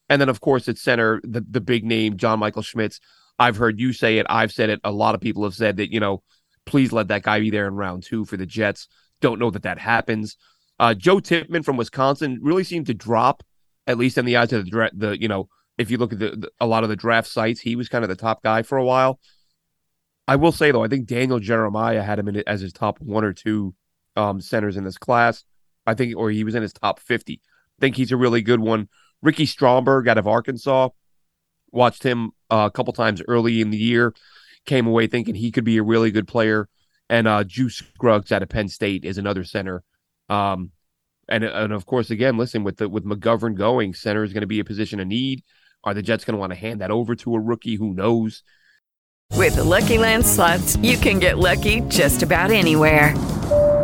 And 0.10 0.22
then, 0.22 0.30
of 0.30 0.40
course, 0.40 0.68
at 0.70 0.78
center, 0.78 1.22
the 1.24 1.42
the 1.42 1.62
big 1.62 1.84
name, 1.84 2.18
John 2.18 2.40
Michael 2.40 2.62
Schmitz. 2.62 3.00
I've 3.40 3.58
heard 3.58 3.80
you 3.80 3.94
say 3.94 4.18
it. 4.18 4.26
I've 4.30 4.52
said 4.52 4.70
it. 4.70 4.80
A 4.84 4.92
lot 4.92 5.16
of 5.16 5.22
people 5.22 5.44
have 5.44 5.54
said 5.54 5.78
that, 5.78 5.92
you 5.92 6.00
know, 6.00 6.24
please 6.66 6.92
let 6.92 7.10
that 7.10 7.24
guy 7.24 7.40
be 7.40 7.50
there 7.50 7.68
in 7.68 7.76
round 7.76 8.04
two 8.04 8.26
for 8.26 8.38
the 8.38 8.46
Jets. 8.46 8.88
Don't 9.22 9.40
know 9.40 9.52
that 9.52 9.64
that 9.64 9.80
happens. 9.80 10.38
Uh, 10.80 10.94
Joe 10.94 11.20
Tippmann 11.20 11.64
from 11.64 11.78
Wisconsin 11.78 12.40
really 12.42 12.64
seemed 12.64 12.88
to 12.88 12.94
drop, 12.94 13.44
at 13.86 13.98
least 13.98 14.18
in 14.18 14.26
the 14.26 14.38
eyes 14.38 14.54
of 14.54 14.70
the, 14.70 14.92
the 14.94 15.22
you 15.22 15.28
know, 15.28 15.50
if 15.78 15.92
you 15.92 15.98
look 15.98 16.14
at 16.14 16.20
the, 16.20 16.30
the, 16.32 16.52
a 16.60 16.68
lot 16.68 16.84
of 16.84 16.90
the 16.90 16.96
draft 16.96 17.28
sites, 17.28 17.60
he 17.60 17.76
was 17.76 17.90
kind 17.90 18.04
of 18.04 18.10
the 18.10 18.16
top 18.16 18.44
guy 18.44 18.64
for 18.64 18.78
a 18.78 18.86
while. 18.86 19.20
I 20.28 20.36
will 20.36 20.52
say 20.52 20.72
though, 20.72 20.84
I 20.84 20.88
think 20.88 21.08
Daniel 21.08 21.40
Jeremiah 21.40 22.04
had 22.04 22.20
him 22.20 22.28
in 22.28 22.44
as 22.48 22.62
his 22.62 22.74
top 22.74 23.00
one 23.00 23.24
or 23.24 23.34
two 23.34 23.74
um, 24.16 24.42
centers 24.42 24.78
in 24.78 24.84
this 24.84 24.98
class. 24.98 25.44
I 25.86 25.94
think, 25.94 26.18
or 26.18 26.30
he 26.30 26.44
was 26.44 26.54
in 26.54 26.64
his 26.64 26.74
top 26.74 27.00
fifty. 27.00 27.42
I 27.46 27.80
think 27.80 27.96
he's 27.96 28.12
a 28.12 28.18
really 28.18 28.42
good 28.42 28.60
one. 28.60 28.90
Ricky 29.22 29.46
Stromberg 29.46 30.08
out 30.08 30.18
of 30.18 30.28
Arkansas, 30.28 30.90
watched 31.72 32.04
him 32.04 32.32
uh, 32.50 32.68
a 32.68 32.72
couple 32.72 32.94
times 32.94 33.22
early 33.28 33.62
in 33.62 33.70
the 33.70 33.78
year, 33.78 34.14
came 34.66 34.88
away 34.88 35.08
thinking 35.08 35.36
he 35.36 35.52
could 35.52 35.64
be 35.64 35.78
a 35.78 35.84
really 35.84 36.12
good 36.12 36.28
player. 36.28 36.68
And 37.10 37.28
uh, 37.28 37.44
Juice 37.44 37.78
Scruggs 37.78 38.32
out 38.32 38.44
of 38.44 38.50
Penn 38.50 38.68
State 38.68 39.06
is 39.06 39.18
another 39.18 39.44
center. 39.44 39.84
Um, 40.30 40.72
and 41.30 41.44
and 41.44 41.74
of 41.74 41.86
course, 41.86 42.10
again, 42.10 42.38
listen 42.38 42.64
with 42.64 42.78
the 42.78 42.90
with 42.90 43.06
McGovern 43.06 43.56
going, 43.56 43.94
center 43.94 44.24
is 44.24 44.34
going 44.34 44.42
to 44.42 44.48
be 44.48 44.60
a 44.60 44.66
position 44.66 45.00
of 45.00 45.08
need. 45.08 45.44
Are 45.84 45.94
the 45.94 46.02
Jets 46.02 46.26
going 46.26 46.34
to 46.34 46.40
want 46.40 46.52
to 46.52 46.60
hand 46.60 46.82
that 46.82 46.92
over 46.92 47.16
to 47.16 47.36
a 47.36 47.40
rookie? 47.40 47.76
Who 47.76 47.94
knows? 47.94 48.44
With 49.34 49.56
the 49.56 49.64
Lucky 49.64 49.98
Land 49.98 50.26
slots, 50.26 50.78
you 50.78 50.98
can 50.98 51.20
get 51.20 51.38
lucky 51.38 51.82
just 51.82 52.24
about 52.24 52.52
anywhere. 52.52 53.14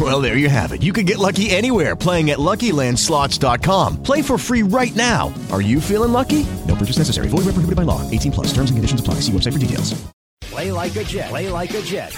Well, 0.00 0.20
there 0.20 0.36
you 0.36 0.48
have 0.48 0.72
it. 0.72 0.82
You 0.82 0.92
can 0.92 1.06
get 1.06 1.18
lucky 1.18 1.50
anywhere 1.50 1.94
playing 1.94 2.30
at 2.30 2.38
LuckyLandSlots.com. 2.38 4.02
Play 4.02 4.22
for 4.22 4.36
free 4.36 4.64
right 4.64 4.94
now. 4.96 5.32
Are 5.52 5.62
you 5.62 5.80
feeling 5.80 6.10
lucky? 6.10 6.44
No 6.66 6.74
purchase 6.74 6.98
necessary. 6.98 7.28
Void 7.28 7.44
where 7.44 7.54
prohibited 7.54 7.76
by 7.76 7.84
law. 7.84 8.00
18 8.10 8.32
plus. 8.32 8.48
Terms 8.48 8.70
and 8.70 8.76
conditions 8.76 9.00
apply. 9.00 9.14
See 9.20 9.30
website 9.30 9.52
for 9.52 9.60
details. 9.60 10.04
Play 10.40 10.72
like 10.72 10.96
a 10.96 11.04
Jet. 11.04 11.28
Play 11.28 11.48
like 11.48 11.72
a 11.74 11.82
Jet. 11.82 12.12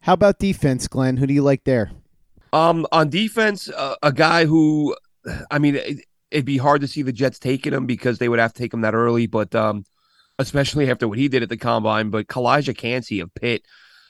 How 0.00 0.14
about 0.14 0.38
defense, 0.38 0.86
Glenn? 0.86 1.16
Who 1.16 1.26
do 1.26 1.34
you 1.34 1.42
like 1.42 1.64
there? 1.64 1.90
Um, 2.52 2.86
on 2.92 3.08
defense, 3.08 3.68
uh, 3.68 3.96
a 4.02 4.12
guy 4.12 4.44
who, 4.44 4.96
I 5.50 5.58
mean, 5.58 5.76
it, 5.76 6.04
it'd 6.30 6.44
be 6.44 6.58
hard 6.58 6.82
to 6.82 6.88
see 6.88 7.02
the 7.02 7.12
Jets 7.12 7.38
taking 7.38 7.72
him 7.72 7.86
because 7.86 8.18
they 8.18 8.28
would 8.28 8.38
have 8.38 8.52
to 8.52 8.58
take 8.58 8.74
him 8.74 8.82
that 8.82 8.94
early, 8.94 9.26
but 9.26 9.54
um, 9.54 9.84
especially 10.38 10.90
after 10.90 11.08
what 11.08 11.18
he 11.18 11.28
did 11.28 11.42
at 11.42 11.48
the 11.48 11.56
combine. 11.56 12.10
But 12.10 12.26
Calijah 12.26 12.76
Kancey 12.76 13.20
of 13.20 13.34
Pitt. 13.34 13.64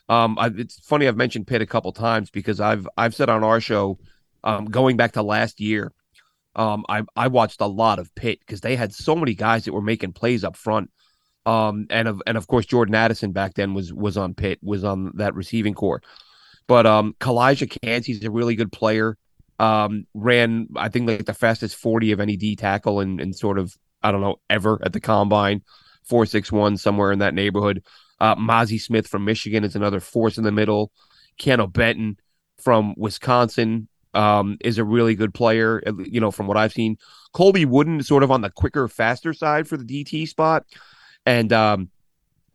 Um, 0.09 0.39
I, 0.39 0.51
it's 0.57 0.79
funny 0.81 1.09
I've 1.09 1.17
mentioned 1.17 1.47
Pitt 1.47 1.63
a 1.63 1.67
couple 1.67 1.93
times 1.93 2.31
because 2.31 2.61
I've 2.61 2.89
I've 2.97 3.15
said 3.15 3.31
on 3.31 3.45
our 3.45 3.61
show, 3.61 3.99
um, 4.45 4.67
going 4.67 4.97
back 4.97 5.13
to 5.13 5.23
last 5.23 5.61
year, 5.61 5.93
um, 6.55 6.85
I 6.89 7.03
I 7.17 7.29
watched 7.29 7.61
a 7.61 7.67
lot 7.67 7.99
of 7.99 8.15
Pitt 8.15 8.41
because 8.41 8.61
they 8.61 8.77
had 8.77 8.93
so 8.93 9.15
many 9.17 9.35
guys 9.35 9.65
that 9.65 9.73
were 9.73 9.83
making 9.83 10.13
plays 10.13 10.45
up 10.45 10.57
front. 10.57 10.91
Um, 11.45 11.87
and 11.91 12.07
of 12.07 12.23
and 12.27 12.37
of 12.37 12.47
course 12.47 12.67
Jordan 12.67 12.95
Addison 12.95 13.33
back 13.33 13.55
then 13.55 13.75
was 13.75 13.93
was 13.93 14.17
on 14.17 14.35
Pitt 14.35 14.59
was 14.63 14.85
on 14.85 15.13
that 15.17 15.35
receiving 15.35 15.75
corps, 15.75 16.03
but 16.67 16.87
um, 16.87 17.17
Calijah 17.19 17.81
Kancey's 17.83 18.25
a 18.25 18.31
really 18.31 18.55
good 18.55 18.71
player. 18.71 19.17
Um, 19.59 20.07
ran 20.15 20.69
I 20.77 20.89
think 20.89 21.09
like 21.09 21.25
the 21.25 21.35
fastest 21.35 21.77
forty 21.77 22.13
of 22.13 22.21
any 22.21 22.37
D 22.37 22.55
tackle 22.55 23.01
and 23.01 23.21
and 23.21 23.35
sort 23.35 23.59
of 23.59 23.77
I 24.03 24.13
don't 24.13 24.21
know 24.21 24.37
ever 24.51 24.81
at 24.85 24.93
the 24.93 25.01
combine, 25.01 25.63
four 26.05 26.27
six 26.27 26.53
one 26.53 26.77
somewhere 26.77 27.13
in 27.13 27.21
that 27.21 27.35
neighborhood. 27.35 27.83
Uh, 28.23 28.37
Mazi 28.37 28.81
Smith 28.81 29.09
from 29.09 29.25
Michigan 29.25 29.65
is 29.65 29.75
another 29.75 29.99
force 29.99 30.39
in 30.39 30.45
the 30.45 30.53
middle. 30.53 30.93
Keanu 31.41 31.71
Benton 31.71 32.17
from 32.57 32.95
Wisconsin 32.97 33.89
um, 34.15 34.59
is 34.61 34.79
a 34.79 34.85
really 34.85 35.17
good 35.17 35.35
player, 35.35 35.83
you 36.05 36.21
know, 36.21 36.31
from 36.31 36.47
what 36.47 36.57
I've 36.57 36.73
seen. 36.73 36.99
Colby 37.33 37.65
Wooden 37.65 37.99
is 37.99 38.07
sort 38.07 38.23
of 38.23 38.31
on 38.31 38.41
the 38.41 38.51
quicker, 38.51 38.87
faster 38.87 39.33
side 39.33 39.67
for 39.67 39.77
the 39.77 39.85
DT 39.85 40.29
spot. 40.29 40.65
And 41.27 41.53
um, 41.53 41.91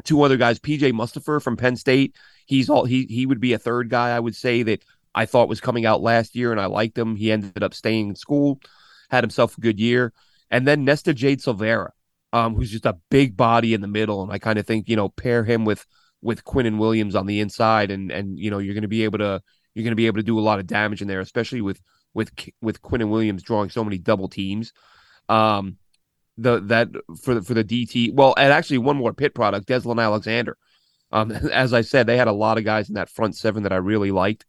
two 0.06 0.22
other 0.22 0.38
guys, 0.38 0.58
PJ 0.58 0.94
Mustipher 0.94 1.42
from 1.42 1.58
Penn 1.58 1.76
State. 1.76 2.16
He's 2.46 2.70
all 2.70 2.86
he 2.86 3.06
he 3.10 3.26
would 3.26 3.42
be 3.42 3.52
a 3.52 3.60
third 3.60 3.90
guy, 3.90 4.16
I 4.16 4.22
would 4.22 4.38
say, 4.38 4.64
that 4.64 4.86
I 5.14 5.26
thought 5.26 5.50
was 5.50 5.60
coming 5.60 5.86
out 5.86 6.02
last 6.02 6.34
year 6.34 6.54
and 6.54 6.62
I 6.62 6.68
liked 6.68 6.98
him. 6.98 7.18
He 7.18 7.30
ended 7.30 7.62
up 7.62 7.74
staying 7.74 8.08
in 8.08 8.16
school, 8.16 8.62
had 9.10 9.26
himself 9.26 9.58
a 9.58 9.62
good 9.62 9.82
year. 9.82 10.14
And 10.50 10.66
then 10.66 10.86
Nesta 10.86 11.14
Jade 11.14 11.42
Silvera 11.42 11.90
um, 12.38 12.56
who's 12.56 12.72
just 12.72 12.86
a 12.86 12.98
big 13.10 13.36
body 13.36 13.74
in 13.74 13.82
the 13.82 13.88
middle. 13.88 14.22
And 14.22 14.32
I 14.32 14.38
kind 14.38 14.60
of 14.60 14.68
think, 14.68 14.88
you 14.88 14.96
know, 14.96 15.10
pair 15.10 15.44
him 15.44 15.66
with 15.66 15.86
with 16.22 16.44
Quinnen 16.44 16.78
Williams 16.78 17.16
on 17.16 17.26
the 17.26 17.40
inside, 17.40 17.92
and 17.92 18.12
and 18.12 18.38
you 18.38 18.52
know 18.52 18.60
you're 18.60 18.74
going 18.74 18.84
to 18.84 18.88
be 18.88 19.04
able 19.04 19.20
to 19.20 19.42
you're 19.74 19.84
going 19.84 19.92
to 19.92 19.96
be 19.96 20.08
able 20.08 20.18
to 20.18 20.24
do 20.24 20.40
a 20.40 20.42
lot 20.42 20.60
of 20.60 20.68
damage 20.68 21.02
in 21.02 21.08
there, 21.08 21.20
especially 21.20 21.62
with 21.62 21.82
with 22.14 22.32
with 22.62 22.82
Quinnen 22.82 23.10
Williams 23.10 23.44
drawing 23.44 23.70
so 23.70 23.84
many 23.84 23.98
double 23.98 24.28
teams. 24.28 24.72
Um, 25.30 25.78
the 26.38 26.60
that 26.62 26.90
for 27.24 27.36
the 27.36 27.42
for 27.42 27.54
the 27.56 27.64
DT. 27.64 28.14
Well, 28.14 28.36
and 28.38 28.54
actually 28.54 28.80
one 28.80 28.98
more 28.98 29.14
Pitt 29.14 29.34
product, 29.34 29.68
Deslin 29.68 30.02
Alexander. 30.02 30.58
Um, 31.12 31.32
as 31.54 31.74
I 31.74 31.82
said, 31.82 32.06
they 32.06 32.18
had 32.18 32.28
a 32.28 32.34
lot 32.34 32.58
of 32.58 32.66
guys 32.66 32.90
in 32.90 32.96
that 32.96 33.10
front 33.10 33.36
seven 33.36 33.64
that 33.64 33.74
I 33.74 33.78
really 33.78 34.12
liked. 34.12 34.46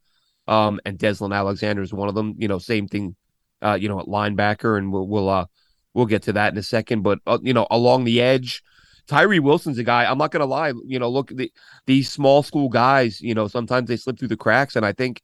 Um, 0.46 0.80
and 0.84 0.98
Deslin 0.98 1.34
Alexander 1.34 1.82
is 1.82 1.92
one 1.92 2.08
of 2.08 2.14
them. 2.14 2.34
You 2.38 2.48
know, 2.48 2.58
same 2.58 2.86
thing. 2.86 3.16
Uh, 3.60 3.76
you 3.80 3.88
know, 3.88 3.98
at 3.98 4.06
linebacker, 4.06 4.78
and 4.78 4.92
we'll 4.92 5.08
we'll 5.08 5.28
uh 5.28 5.46
we'll 5.94 6.06
get 6.06 6.22
to 6.22 6.32
that 6.34 6.52
in 6.52 6.58
a 6.58 6.62
second. 6.62 7.02
But 7.02 7.20
uh, 7.26 7.38
you 7.42 7.52
know, 7.54 7.66
along 7.70 8.04
the 8.04 8.20
edge, 8.20 8.62
Tyree 9.06 9.40
Wilson's 9.40 9.78
a 9.78 9.84
guy. 9.84 10.04
I'm 10.04 10.18
not 10.18 10.30
gonna 10.30 10.46
lie. 10.46 10.72
You 10.84 10.98
know, 10.98 11.08
look 11.08 11.28
the, 11.34 11.52
these 11.86 12.10
small 12.10 12.42
school 12.42 12.68
guys. 12.68 13.20
You 13.20 13.34
know, 13.34 13.48
sometimes 13.48 13.88
they 13.88 13.96
slip 13.96 14.18
through 14.18 14.28
the 14.28 14.36
cracks, 14.36 14.76
and 14.76 14.84
I 14.84 14.92
think 14.92 15.22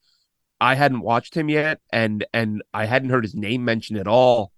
I 0.60 0.74
hadn't 0.74 1.00
watched 1.00 1.36
him 1.36 1.48
yet, 1.48 1.80
and 1.92 2.24
and 2.32 2.62
I 2.72 2.86
hadn't 2.86 3.10
heard 3.10 3.24
his 3.24 3.34
name 3.34 3.64
mentioned 3.64 3.98
at 3.98 4.08
all 4.08 4.52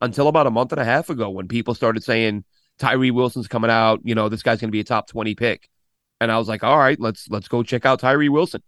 until 0.00 0.28
about 0.28 0.46
a 0.46 0.50
month 0.50 0.72
and 0.72 0.80
a 0.80 0.84
half 0.84 1.10
ago 1.10 1.30
when 1.30 1.48
people 1.48 1.74
started 1.74 2.02
saying 2.02 2.44
Tyree 2.78 3.10
Wilson's 3.10 3.48
coming 3.48 3.70
out. 3.70 4.00
You 4.04 4.14
know, 4.14 4.28
this 4.28 4.42
guy's 4.42 4.60
to 4.60 4.68
be 4.68 4.80
a 4.80 4.84
top 4.84 5.08
20 5.08 5.34
pick. 5.34 5.68
And 6.20 6.30
I 6.30 6.38
was 6.38 6.48
like, 6.48 6.64
all 6.64 6.78
right, 6.78 6.98
let's 7.00 7.28
let's 7.30 7.48
go 7.48 7.62
check 7.62 7.86
out 7.86 8.00
Tyree 8.00 8.28
Wilson. 8.28 8.62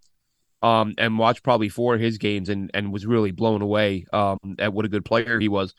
Um, 0.62 0.94
and 0.98 1.18
watch 1.18 1.42
probably 1.42 1.68
four 1.68 1.94
of 1.94 2.00
his 2.00 2.18
games 2.18 2.48
and 2.48 2.70
and 2.74 2.92
was 2.92 3.06
really 3.06 3.30
blown 3.30 3.62
away 3.62 4.06
um 4.12 4.38
at 4.58 4.72
what 4.72 4.84
a 4.84 4.88
good 4.88 5.04
player 5.04 5.38
he 5.38 5.48
was. 5.48 5.74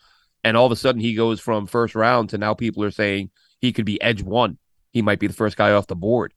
And 0.48 0.56
all 0.56 0.64
of 0.64 0.72
a 0.72 0.76
sudden 0.76 1.00
he 1.00 1.14
goes 1.14 1.40
from 1.40 1.66
first 1.66 1.94
round 1.94 2.30
to 2.30 2.38
now 2.38 2.54
people 2.54 2.82
are 2.82 2.90
saying 2.90 3.30
he 3.60 3.72
could 3.72 3.84
be 3.84 4.00
edge 4.00 4.22
one. 4.22 4.56
He 4.92 5.02
might 5.02 5.18
be 5.18 5.26
the 5.26 5.34
first 5.34 5.58
guy 5.58 5.72
off 5.72 5.86
the 5.86 5.94
board. 5.94 6.32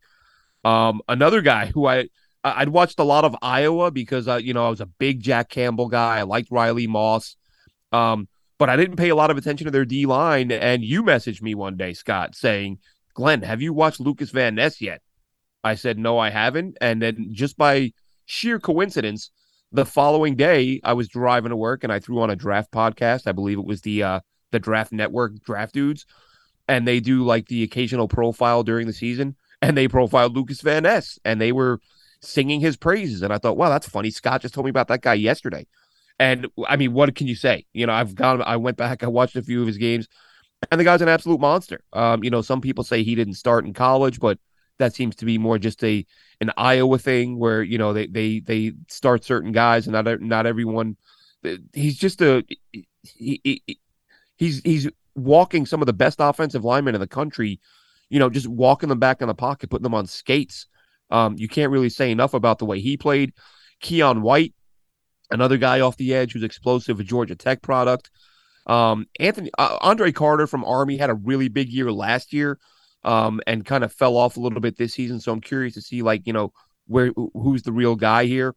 Um, 0.65 1.01
another 1.07 1.41
guy 1.41 1.67
who 1.67 1.87
I 1.87 2.09
I'd 2.43 2.69
watched 2.69 2.99
a 2.99 3.03
lot 3.05 3.23
of 3.23 3.35
Iowa 3.41 3.89
because 3.89 4.27
uh, 4.27 4.35
you 4.35 4.53
know 4.53 4.67
I 4.67 4.69
was 4.69 4.81
a 4.81 4.85
big 4.85 5.21
Jack 5.21 5.47
Campbell 5.47 5.87
guy. 5.87 6.17
I 6.17 6.23
liked 6.23 6.51
Riley 6.51 6.87
Moss. 6.87 7.37
Um, 7.93 8.27
but 8.57 8.69
I 8.69 8.75
didn't 8.75 8.97
pay 8.97 9.09
a 9.09 9.15
lot 9.15 9.31
of 9.31 9.37
attention 9.37 9.65
to 9.65 9.71
their 9.71 9.85
D 9.85 10.05
line. 10.05 10.51
And 10.51 10.83
you 10.83 11.03
messaged 11.03 11.41
me 11.41 11.55
one 11.55 11.77
day, 11.77 11.93
Scott, 11.93 12.35
saying, 12.35 12.79
Glenn, 13.13 13.41
have 13.41 13.61
you 13.61 13.73
watched 13.73 14.01
Lucas 14.01 14.29
Van 14.29 14.55
Ness 14.55 14.81
yet? 14.81 15.01
I 15.63 15.75
said, 15.75 15.97
no, 15.97 16.19
I 16.19 16.29
haven't. 16.29 16.77
And 16.81 17.01
then 17.01 17.29
just 17.31 17.57
by 17.57 17.93
sheer 18.25 18.59
coincidence, 18.59 19.31
the 19.71 19.85
following 19.85 20.35
day, 20.35 20.81
I 20.83 20.93
was 20.93 21.07
driving 21.07 21.49
to 21.49 21.55
work 21.55 21.83
and 21.83 21.93
I 21.93 21.99
threw 21.99 22.21
on 22.21 22.29
a 22.29 22.35
draft 22.35 22.71
podcast. 22.71 23.27
I 23.27 23.31
believe 23.31 23.57
it 23.57 23.65
was 23.65 23.81
the 23.81 24.03
uh, 24.03 24.19
the 24.51 24.59
Draft 24.59 24.91
Network 24.91 25.41
Draft 25.43 25.73
Dudes, 25.73 26.05
and 26.67 26.87
they 26.87 26.99
do 26.99 27.23
like 27.23 27.47
the 27.47 27.63
occasional 27.63 28.07
profile 28.07 28.63
during 28.63 28.87
the 28.87 28.93
season, 28.93 29.35
and 29.61 29.77
they 29.77 29.87
profiled 29.87 30.35
Lucas 30.35 30.61
Van 30.61 30.83
Ness, 30.83 31.17
and 31.23 31.39
they 31.39 31.51
were 31.51 31.79
singing 32.21 32.59
his 32.59 32.77
praises. 32.77 33.21
And 33.21 33.33
I 33.33 33.37
thought, 33.37 33.57
wow, 33.57 33.69
that's 33.69 33.87
funny. 33.87 34.11
Scott 34.11 34.41
just 34.41 34.53
told 34.53 34.65
me 34.65 34.69
about 34.69 34.89
that 34.89 35.01
guy 35.01 35.15
yesterday. 35.15 35.65
And 36.19 36.47
I 36.67 36.75
mean, 36.75 36.93
what 36.93 37.15
can 37.15 37.27
you 37.27 37.35
say? 37.35 37.65
You 37.73 37.87
know, 37.87 37.93
I've 37.93 38.13
gone, 38.13 38.43
I 38.43 38.57
went 38.57 38.77
back, 38.77 39.03
I 39.03 39.07
watched 39.07 39.35
a 39.35 39.41
few 39.41 39.61
of 39.61 39.67
his 39.67 39.77
games, 39.77 40.07
and 40.69 40.79
the 40.79 40.83
guy's 40.83 41.01
an 41.01 41.09
absolute 41.09 41.39
monster. 41.39 41.83
Um, 41.93 42.23
you 42.23 42.29
know, 42.29 42.41
some 42.41 42.61
people 42.61 42.83
say 42.83 43.01
he 43.01 43.15
didn't 43.15 43.33
start 43.35 43.65
in 43.65 43.73
college, 43.73 44.19
but 44.19 44.37
that 44.81 44.93
seems 44.93 45.15
to 45.17 45.25
be 45.25 45.37
more 45.37 45.57
just 45.57 45.83
a 45.83 46.05
an 46.39 46.51
Iowa 46.57 46.97
thing 46.97 47.37
where 47.39 47.63
you 47.63 47.77
know 47.77 47.93
they 47.93 48.07
they 48.07 48.39
they 48.39 48.73
start 48.87 49.23
certain 49.23 49.51
guys 49.51 49.87
and 49.87 49.93
not 49.93 50.21
not 50.21 50.45
everyone. 50.45 50.97
He's 51.73 51.97
just 51.97 52.21
a 52.21 52.43
he, 52.71 53.41
he, 53.43 53.79
he's 54.35 54.61
he's 54.63 54.89
walking 55.15 55.65
some 55.65 55.81
of 55.81 55.85
the 55.85 55.93
best 55.93 56.17
offensive 56.19 56.63
linemen 56.63 56.95
in 56.95 57.01
the 57.01 57.07
country. 57.07 57.59
You 58.09 58.19
know, 58.19 58.29
just 58.29 58.47
walking 58.47 58.89
them 58.89 58.99
back 58.99 59.21
in 59.21 59.27
the 59.27 59.33
pocket, 59.33 59.69
putting 59.69 59.83
them 59.83 59.93
on 59.93 60.05
skates. 60.05 60.67
Um, 61.09 61.35
you 61.37 61.47
can't 61.47 61.71
really 61.71 61.89
say 61.89 62.11
enough 62.11 62.33
about 62.33 62.59
the 62.59 62.65
way 62.65 62.79
he 62.79 62.97
played. 62.97 63.33
Keon 63.81 64.21
White, 64.21 64.53
another 65.29 65.57
guy 65.57 65.79
off 65.79 65.97
the 65.97 66.13
edge 66.13 66.33
who's 66.33 66.43
explosive, 66.43 66.99
a 66.99 67.03
Georgia 67.03 67.35
Tech 67.35 67.61
product. 67.61 68.11
Um, 68.67 69.07
Anthony 69.19 69.49
uh, 69.57 69.77
Andre 69.81 70.11
Carter 70.11 70.47
from 70.47 70.63
Army 70.65 70.97
had 70.97 71.09
a 71.09 71.15
really 71.15 71.47
big 71.47 71.69
year 71.69 71.91
last 71.91 72.33
year, 72.33 72.59
um, 73.03 73.41
and 73.47 73.65
kind 73.65 73.83
of 73.83 73.93
fell 73.93 74.17
off 74.17 74.37
a 74.37 74.39
little 74.39 74.59
bit 74.59 74.77
this 74.77 74.93
season. 74.93 75.19
So 75.19 75.31
I'm 75.31 75.41
curious 75.41 75.73
to 75.75 75.81
see 75.81 76.01
like 76.01 76.27
you 76.27 76.33
know 76.33 76.53
where 76.87 77.11
who's 77.33 77.63
the 77.63 77.71
real 77.71 77.95
guy 77.95 78.25
here. 78.25 78.55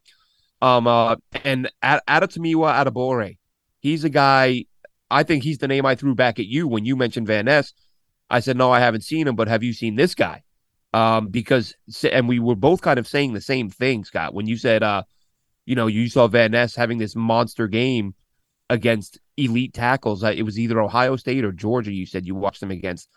Um, 0.63 0.87
uh, 0.87 1.17
and 1.45 1.71
Adetomiwa 1.83 2.85
Adebawore, 2.85 3.37
he's 3.81 4.05
a 4.05 4.11
guy. 4.11 4.67
I 5.11 5.23
think 5.23 5.45
he's 5.45 5.59
the 5.59 5.69
name 5.69 5.85
I 5.85 5.95
threw 5.95 6.15
back 6.15 6.39
at 6.39 6.47
you 6.47 6.67
when 6.67 6.85
you 6.85 6.97
mentioned 6.97 7.27
Van 7.27 7.45
Ness. 7.45 7.73
I 8.31 8.41
said 8.41 8.57
no, 8.57 8.71
I 8.71 8.81
haven't 8.81 9.03
seen 9.03 9.29
him, 9.29 9.37
but 9.37 9.49
have 9.49 9.63
you 9.63 9.73
seen 9.73 9.97
this 9.97 10.15
guy? 10.15 10.43
Um, 10.93 11.29
because 11.29 11.75
and 12.11 12.29
we 12.29 12.39
were 12.39 12.55
both 12.55 12.81
kind 12.81 12.99
of 12.99 13.07
saying 13.07 13.33
the 13.33 13.41
same 13.41 13.69
thing, 13.69 14.05
Scott. 14.05 14.33
When 14.33 14.47
you 14.47 14.57
said 14.57 14.83
uh 14.83 15.03
you 15.67 15.75
know, 15.75 15.87
you 15.87 16.09
saw 16.09 16.27
Van 16.27 16.51
Ness 16.51 16.75
having 16.75 16.99
this 16.99 17.17
monster 17.17 17.69
game 17.69 18.15
against 18.71 19.19
elite 19.37 19.75
tackles. 19.75 20.23
It 20.23 20.45
was 20.45 20.59
either 20.59 20.81
Ohio 20.81 21.17
State 21.17 21.45
or 21.45 21.53
Georgia. 21.53 21.93
You 21.93 22.07
said 22.07 22.27
you 22.27 22.35
watched 22.35 22.61
them 22.61 22.71
against, 22.71 23.09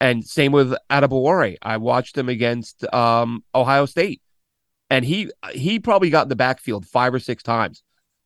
and 0.00 0.24
same 0.24 0.52
with 0.52 0.74
Adebawore. 0.90 1.56
I 1.62 1.76
watched 1.78 2.16
him 2.16 2.28
against 2.28 2.84
um, 2.92 3.44
Ohio 3.54 3.86
State, 3.86 4.20
and 4.90 5.04
he 5.04 5.30
he 5.52 5.78
probably 5.78 6.10
got 6.10 6.24
in 6.24 6.28
the 6.28 6.36
backfield 6.36 6.86
five 6.86 7.14
or 7.14 7.18
six 7.18 7.42
times, 7.42 7.82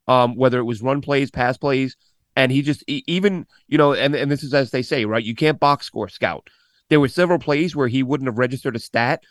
um, 0.09 0.35
whether 0.37 0.59
it 0.59 0.65
was 0.65 0.83
run 0.83 1.01
plays, 1.01 1.31
pass 1.31 1.57
plays, 1.57 1.97
and 2.37 2.51
he 2.51 2.63
just 2.63 2.83
even 2.87 3.47
you 3.69 3.79
know, 3.79 3.93
and 3.93 4.15
and 4.15 4.31
this 4.31 4.43
is 4.43 4.55
as 4.55 4.71
they 4.71 4.83
say, 4.83 5.05
right? 5.05 5.25
You 5.25 5.35
can't 5.35 5.61
box 5.61 5.87
score 5.87 6.09
scout. 6.09 6.51
There 6.89 7.01
were 7.01 7.09
several 7.09 7.39
plays 7.39 7.77
where 7.77 7.89
he 7.89 8.03
wouldn't 8.03 8.27
have 8.27 8.39
registered 8.39 8.75
a 8.75 8.81
stat, 8.81 9.23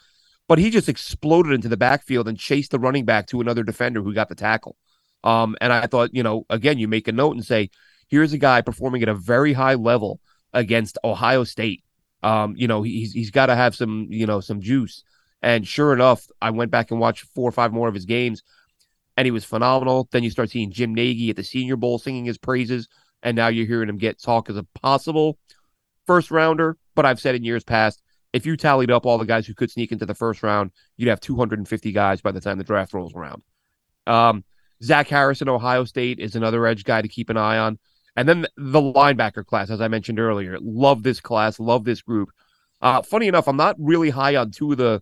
but 0.48 0.60
he 0.60 0.70
just 0.70 0.88
exploded 0.88 1.52
into 1.52 1.68
the 1.68 1.78
backfield 1.78 2.28
and 2.28 2.40
chased 2.40 2.72
the 2.72 2.80
running 2.80 3.06
back 3.06 3.28
to 3.28 3.42
another 3.42 3.64
defender 3.64 4.02
who 4.02 4.14
got 4.14 4.30
the 4.30 4.36
tackle. 4.36 4.78
Um, 5.24 5.58
and 5.60 5.74
I 5.74 5.88
thought, 5.88 6.14
you 6.14 6.24
know, 6.24 6.46
again, 6.50 6.80
you 6.80 6.88
make 6.88 7.10
a 7.10 7.12
note 7.12 7.36
and 7.36 7.46
say, 7.46 7.70
here's 8.08 8.32
a 8.32 8.38
guy 8.38 8.62
performing 8.62 9.04
at 9.04 9.10
a 9.10 9.14
very 9.14 9.52
high 9.52 9.76
level 9.76 10.22
against 10.54 10.98
Ohio 11.04 11.44
State. 11.44 11.84
Um, 12.24 12.56
you 12.58 12.68
know, 12.68 12.82
he's 12.82 13.14
he's 13.14 13.32
got 13.32 13.48
to 13.48 13.56
have 13.56 13.76
some, 13.76 14.08
you 14.10 14.26
know, 14.26 14.40
some 14.40 14.62
juice. 14.62 15.04
And 15.42 15.68
sure 15.68 15.94
enough, 15.94 16.28
I 16.42 16.50
went 16.50 16.72
back 16.72 16.92
and 16.92 17.00
watched 17.00 17.26
four 17.34 17.48
or 17.48 17.52
five 17.52 17.72
more 17.72 17.88
of 17.88 17.94
his 17.94 18.06
games, 18.06 18.44
and 19.16 19.26
he 19.26 19.32
was 19.32 19.46
phenomenal. 19.46 20.08
Then 20.12 20.24
you 20.24 20.30
start 20.30 20.50
seeing 20.50 20.72
Jim 20.72 20.94
Nagy 20.94 21.30
at 21.30 21.38
the 21.38 21.44
Senior 21.44 21.78
Bowl 21.78 21.98
singing 21.98 22.26
his 22.26 22.38
praises, 22.38 22.90
and 23.24 23.36
now 23.36 23.48
you're 23.48 23.68
hearing 23.68 23.90
him 23.90 23.98
get 23.98 24.22
talk 24.22 24.50
as 24.50 24.58
a 24.58 24.64
possible 24.82 25.38
first 26.06 26.32
rounder. 26.32 26.78
But 26.96 27.06
I've 27.06 27.22
said 27.22 27.36
in 27.36 27.44
years 27.44 27.64
past, 27.64 28.02
if 28.34 28.46
you 28.46 28.58
tallied 28.58 28.92
up 28.92 29.06
all 29.06 29.18
the 29.18 29.26
guys 29.26 29.48
who 29.48 29.54
could 29.54 29.72
sneak 29.72 29.92
into 29.92 30.06
the 30.06 30.14
first 30.14 30.44
round, 30.44 30.72
you'd 30.98 31.10
have 31.10 31.20
250 31.20 31.92
guys 31.92 32.22
by 32.22 32.32
the 32.32 32.42
time 32.42 32.58
the 32.58 32.64
draft 32.64 32.94
rolls 32.94 33.16
around. 33.16 33.42
Um, 34.06 34.44
Zach 34.84 35.08
Harrison, 35.08 35.50
Ohio 35.50 35.84
State, 35.86 36.20
is 36.20 36.36
another 36.36 36.66
edge 36.66 36.84
guy 36.84 37.02
to 37.02 37.08
keep 37.08 37.30
an 37.30 37.38
eye 37.38 37.58
on. 37.58 37.80
And 38.20 38.28
then 38.28 38.48
the 38.58 38.82
linebacker 38.82 39.46
class, 39.46 39.70
as 39.70 39.80
I 39.80 39.88
mentioned 39.88 40.20
earlier, 40.20 40.58
love 40.60 41.04
this 41.04 41.22
class, 41.22 41.58
love 41.58 41.86
this 41.86 42.02
group. 42.02 42.32
Uh, 42.82 43.02
funny 43.02 43.30
enough, 43.30 43.48
I'm 43.48 43.56
not 43.56 43.78
really 43.80 44.10
high 44.10 44.36
on 44.36 44.52
two 44.52 44.74
of 44.74 44.78
the 44.78 45.02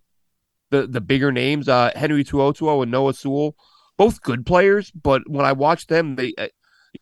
the, 0.70 0.86
the 0.86 1.00
bigger 1.00 1.32
names, 1.32 1.68
uh, 1.68 1.90
Henry 1.96 2.22
To'oTo'o 2.22 2.80
and 2.80 2.92
Noah 2.92 3.14
Sewell, 3.14 3.56
both 3.96 4.22
good 4.22 4.46
players. 4.46 4.92
But 4.92 5.28
when 5.28 5.44
I 5.44 5.50
watch 5.50 5.88
them, 5.88 6.14
they, 6.14 6.32
uh, 6.38 6.46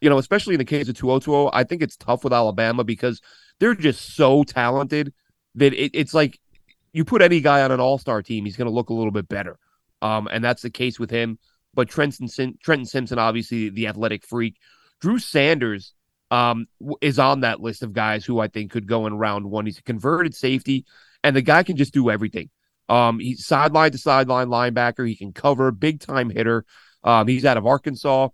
you 0.00 0.08
know, 0.08 0.16
especially 0.16 0.54
in 0.54 0.58
the 0.58 0.64
case 0.64 0.88
of 0.88 0.94
To'oTo'o, 0.94 1.50
I 1.52 1.64
think 1.64 1.82
it's 1.82 1.98
tough 1.98 2.24
with 2.24 2.32
Alabama 2.32 2.82
because 2.82 3.20
they're 3.60 3.74
just 3.74 4.16
so 4.16 4.42
talented 4.42 5.12
that 5.56 5.74
it, 5.74 5.90
it's 5.92 6.14
like 6.14 6.40
you 6.94 7.04
put 7.04 7.20
any 7.20 7.42
guy 7.42 7.60
on 7.60 7.72
an 7.72 7.80
all 7.80 7.98
star 7.98 8.22
team, 8.22 8.46
he's 8.46 8.56
going 8.56 8.70
to 8.70 8.74
look 8.74 8.88
a 8.88 8.94
little 8.94 9.12
bit 9.12 9.28
better. 9.28 9.58
Um, 10.00 10.28
and 10.32 10.42
that's 10.42 10.62
the 10.62 10.70
case 10.70 10.98
with 10.98 11.10
him. 11.10 11.38
But 11.74 11.90
Trenton, 11.90 12.56
Trenton 12.62 12.86
Simpson, 12.86 13.18
obviously 13.18 13.68
the 13.68 13.88
athletic 13.88 14.24
freak. 14.24 14.56
Drew 14.98 15.18
Sanders 15.18 15.92
um, 16.30 16.66
is 17.00 17.18
on 17.18 17.40
that 17.40 17.60
list 17.60 17.82
of 17.82 17.92
guys 17.92 18.24
who 18.24 18.38
I 18.38 18.48
think 18.48 18.70
could 18.70 18.86
go 18.86 19.06
in 19.06 19.14
round 19.14 19.50
one. 19.50 19.66
He's 19.66 19.78
a 19.78 19.82
converted 19.82 20.34
safety, 20.34 20.84
and 21.22 21.34
the 21.34 21.42
guy 21.42 21.62
can 21.62 21.76
just 21.76 21.94
do 21.94 22.10
everything. 22.10 22.50
Um, 22.88 23.18
he's 23.18 23.46
sideline 23.46 23.92
to 23.92 23.98
sideline 23.98 24.48
linebacker. 24.48 25.06
He 25.06 25.16
can 25.16 25.32
cover, 25.32 25.70
big 25.72 26.00
time 26.00 26.30
hitter. 26.30 26.64
Um, 27.04 27.26
he's 27.26 27.44
out 27.44 27.56
of 27.56 27.66
Arkansas. 27.66 28.28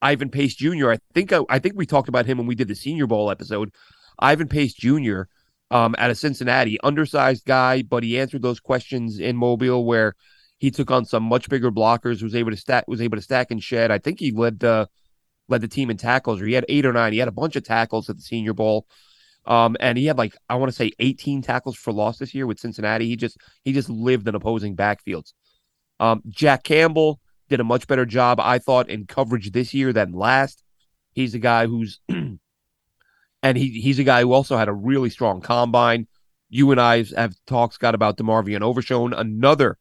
Ivan 0.00 0.30
Pace 0.30 0.54
Jr. 0.54 0.92
I 0.92 0.98
think 1.12 1.32
I, 1.32 1.40
I 1.48 1.58
think 1.58 1.74
we 1.76 1.86
talked 1.86 2.08
about 2.08 2.26
him 2.26 2.38
when 2.38 2.46
we 2.46 2.54
did 2.54 2.68
the 2.68 2.74
Senior 2.74 3.06
Bowl 3.06 3.30
episode. 3.30 3.72
Ivan 4.18 4.48
Pace 4.48 4.74
Jr 4.74 5.22
um, 5.70 5.94
out 5.98 6.10
of 6.10 6.18
Cincinnati, 6.18 6.78
undersized 6.82 7.44
guy, 7.44 7.82
but 7.82 8.02
he 8.02 8.18
answered 8.18 8.42
those 8.42 8.60
questions 8.60 9.18
in 9.18 9.36
Mobile 9.36 9.84
where 9.84 10.14
he 10.58 10.70
took 10.70 10.90
on 10.90 11.04
some 11.04 11.22
much 11.22 11.48
bigger 11.48 11.70
blockers, 11.70 12.22
was 12.22 12.34
able 12.34 12.50
to 12.50 12.56
stack, 12.56 12.84
was 12.88 13.00
able 13.00 13.16
to 13.16 13.22
stack 13.22 13.50
and 13.50 13.62
shed. 13.62 13.90
I 13.90 13.98
think 13.98 14.18
he 14.18 14.32
led 14.32 14.60
the 14.60 14.88
led 15.48 15.60
the 15.60 15.68
team 15.68 15.90
in 15.90 15.96
tackles, 15.96 16.40
or 16.40 16.46
he 16.46 16.52
had 16.52 16.66
eight 16.68 16.86
or 16.86 16.92
nine. 16.92 17.12
He 17.12 17.18
had 17.18 17.28
a 17.28 17.32
bunch 17.32 17.56
of 17.56 17.64
tackles 17.64 18.08
at 18.08 18.16
the 18.16 18.22
Senior 18.22 18.52
Bowl, 18.52 18.86
um, 19.46 19.76
and 19.80 19.96
he 19.98 20.06
had 20.06 20.18
like 20.18 20.36
I 20.48 20.56
want 20.56 20.70
to 20.70 20.76
say 20.76 20.92
18 20.98 21.42
tackles 21.42 21.76
for 21.76 21.92
loss 21.92 22.18
this 22.18 22.34
year 22.34 22.46
with 22.46 22.60
Cincinnati. 22.60 23.06
He 23.06 23.16
just 23.16 23.38
he 23.64 23.72
just 23.72 23.88
lived 23.88 24.28
in 24.28 24.34
opposing 24.34 24.76
backfields. 24.76 25.32
Um, 26.00 26.22
Jack 26.28 26.64
Campbell 26.64 27.20
did 27.48 27.60
a 27.60 27.64
much 27.64 27.86
better 27.86 28.06
job, 28.06 28.40
I 28.40 28.58
thought, 28.58 28.90
in 28.90 29.06
coverage 29.06 29.50
this 29.52 29.72
year 29.74 29.92
than 29.92 30.12
last. 30.12 30.62
He's 31.12 31.34
a 31.34 31.38
guy 31.38 31.66
who's 31.66 32.00
and 32.08 32.38
he 33.56 33.80
he's 33.80 33.98
a 33.98 34.04
guy 34.04 34.22
who 34.22 34.32
also 34.32 34.56
had 34.56 34.68
a 34.68 34.74
really 34.74 35.10
strong 35.10 35.40
combine. 35.40 36.06
You 36.50 36.70
and 36.70 36.80
I 36.80 37.04
have 37.16 37.34
talked, 37.46 37.74
Scott, 37.74 37.94
about 37.94 38.16
DeMarvion 38.16 38.62
Overshown, 38.62 39.12
another 39.12 39.76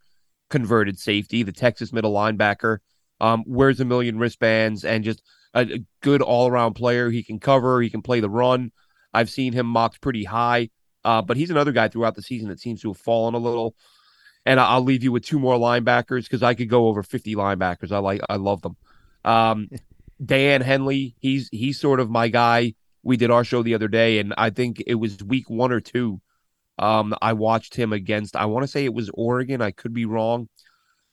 converted 0.50 1.00
safety, 1.00 1.44
the 1.44 1.52
Texas 1.52 1.94
middle 1.94 2.14
linebacker. 2.14 2.80
Um, 3.20 3.44
wears 3.48 3.80
a 3.80 3.86
million 3.86 4.20
wristbands 4.20 4.86
and 4.86 5.04
just 5.04 5.24
a, 5.62 5.86
good 6.02 6.22
all 6.22 6.48
around 6.48 6.74
player. 6.74 7.10
He 7.10 7.24
can 7.24 7.40
cover, 7.40 7.82
he 7.82 7.90
can 7.90 8.02
play 8.02 8.20
the 8.20 8.30
run. 8.30 8.72
I've 9.14 9.30
seen 9.30 9.54
him 9.54 9.66
mocked 9.66 10.02
pretty 10.02 10.24
high, 10.24 10.70
uh, 11.04 11.22
but 11.22 11.38
he's 11.38 11.50
another 11.50 11.72
guy 11.72 11.88
throughout 11.88 12.16
the 12.16 12.22
season 12.22 12.50
that 12.50 12.60
seems 12.60 12.82
to 12.82 12.90
have 12.90 12.98
fallen 12.98 13.34
a 13.34 13.40
little. 13.40 13.76
And 14.46 14.60
I'll 14.60 14.82
leave 14.84 15.04
you 15.04 15.12
with 15.12 15.26
two 15.26 15.40
more 15.40 15.56
linebackers 15.56 16.24
because 16.24 16.44
I 16.44 16.54
could 16.54 16.70
go 16.70 16.88
over 16.88 17.04
50 17.04 17.36
linebackers. 17.36 17.92
I 17.92 17.98
like, 17.98 18.22
I 18.30 18.38
love 18.38 18.62
them. 18.62 18.78
Um, 19.26 19.70
Daiyan 20.24 20.62
Henley, 20.62 21.16
he's 21.20 21.50
he's 21.52 21.80
sort 21.80 22.00
of 22.00 22.10
my 22.10 22.28
guy. 22.28 22.74
We 23.04 23.18
did 23.18 23.32
our 23.32 23.44
show 23.44 23.62
the 23.62 23.76
other 23.76 23.88
day, 23.88 24.20
and 24.20 24.34
I 24.38 24.50
think 24.50 24.82
it 24.86 24.96
was 24.96 25.24
week 25.24 25.50
one 25.50 25.72
or 25.72 25.80
two. 25.80 26.22
Um, 26.80 27.16
I 27.22 27.34
watched 27.34 27.76
him 27.76 27.94
against. 27.94 28.36
I 28.36 28.46
want 28.46 28.64
to 28.64 28.68
say 28.68 28.86
it 28.86 28.94
was 28.94 29.12
Oregon. 29.14 29.62
I 29.62 29.72
could 29.72 29.94
be 29.94 30.06
wrong, 30.06 30.50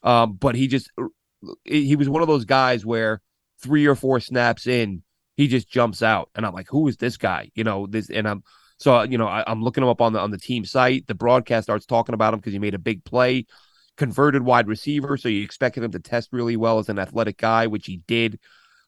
um, 0.03 0.35
but 0.35 0.55
he 0.55 0.69
just 0.69 0.91
he 1.65 1.97
was 1.97 2.09
one 2.09 2.23
of 2.23 2.29
those 2.29 2.45
guys 2.45 2.87
where 2.87 3.21
three 3.65 3.87
or 3.87 3.95
four 3.95 4.21
snaps 4.21 4.67
in, 4.67 5.03
he 5.37 5.49
just 5.49 5.69
jumps 5.69 6.03
out, 6.03 6.31
and 6.35 6.47
I'm 6.47 6.53
like, 6.53 6.69
who 6.69 6.87
is 6.87 6.97
this 6.97 7.17
guy? 7.17 7.51
You 7.55 7.65
know 7.65 7.87
this, 7.87 8.11
and 8.11 8.29
I'm 8.29 8.45
so 8.79 9.03
you 9.03 9.19
know 9.19 9.27
I, 9.27 9.51
am 9.51 9.63
looking 9.63 9.83
him 9.83 9.89
up 9.89 10.01
on 10.01 10.13
the 10.13 10.21
on 10.21 10.31
the 10.31 10.39
team 10.39 10.65
site. 10.65 11.07
The 11.07 11.15
broadcast 11.15 11.65
starts 11.65 11.87
talking 11.87 12.15
about 12.15 12.35
him 12.35 12.41
because 12.41 12.53
he 12.53 12.59
made 12.59 12.75
a 12.75 12.79
big 12.79 13.05
play, 13.05 13.47
converted 13.97 14.43
wide 14.43 14.69
receiver, 14.69 15.17
so 15.17 15.29
you 15.29 15.43
expected 15.43 15.83
him 15.83 15.93
to 15.93 15.99
test 15.99 16.29
really 16.33 16.57
well 16.57 16.79
as 16.79 16.89
an 16.89 16.99
athletic 16.99 17.39
guy, 17.39 17.67
which 17.67 17.87
he 17.87 18.03
did. 18.07 18.39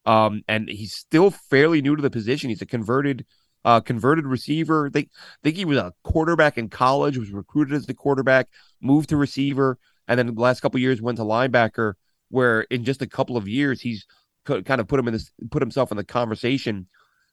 Um, 0.05 0.43
and 0.47 0.69
he's 0.69 0.95
still 0.95 1.31
fairly 1.31 1.83
new 1.83 1.97
to 1.97 2.03
the 2.03 2.11
position. 2.11 2.51
He's 2.51 2.63
a 2.63 2.67
converted 2.67 3.27
uh, 3.65 3.81
converted 3.81 4.27
receiver. 4.27 4.89
They 4.93 5.09
think 5.43 5.57
he 5.57 5.65
was 5.65 5.79
a 5.79 5.93
quarterback 6.05 6.59
in 6.59 6.69
college, 6.69 7.19
was 7.19 7.33
recruited 7.33 7.75
as 7.75 7.87
the 7.87 7.95
quarterback, 7.95 8.49
moved 8.81 9.09
to 9.09 9.17
receiver, 9.17 9.79
and 10.07 10.17
then 10.17 10.33
the 10.33 10.41
last 10.41 10.61
couple 10.61 10.79
years 10.79 11.03
went 11.03 11.19
to 11.19 11.25
linebacker. 11.25 11.95
Where 12.29 12.63
in 12.63 12.85
just 12.85 13.03
a 13.03 13.07
couple 13.07 13.37
of 13.37 13.47
years 13.47 13.81
he's 13.81 14.07
kind 14.47 14.81
of 14.81 14.89
put 14.89 15.01
him 15.01 15.09
in 15.09 15.15
this, 15.15 15.31
put 15.51 15.63
himself 15.63 15.91
in 15.91 15.97
the 15.97 16.05
conversation 16.05 16.87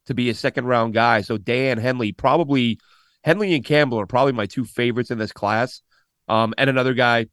to 0.06 0.13
be 0.13 0.30
a 0.30 0.34
second 0.34 0.65
round 0.65 0.93
guy. 0.93 1.21
So 1.21 1.38
Daiyan 1.38 1.80
Henley, 1.80 2.12
probably 2.12 2.80
Henley 3.23 3.54
and 3.54 3.63
Campbell 3.63 3.99
are 3.99 4.06
probably 4.06 4.34
my 4.34 4.45
two 4.45 4.65
favorites 4.65 5.12
in 5.12 5.17
this 5.17 5.32
class. 5.32 5.82
Um, 6.28 6.54
and 6.58 6.69
another 6.69 6.93
guy, 6.93 7.28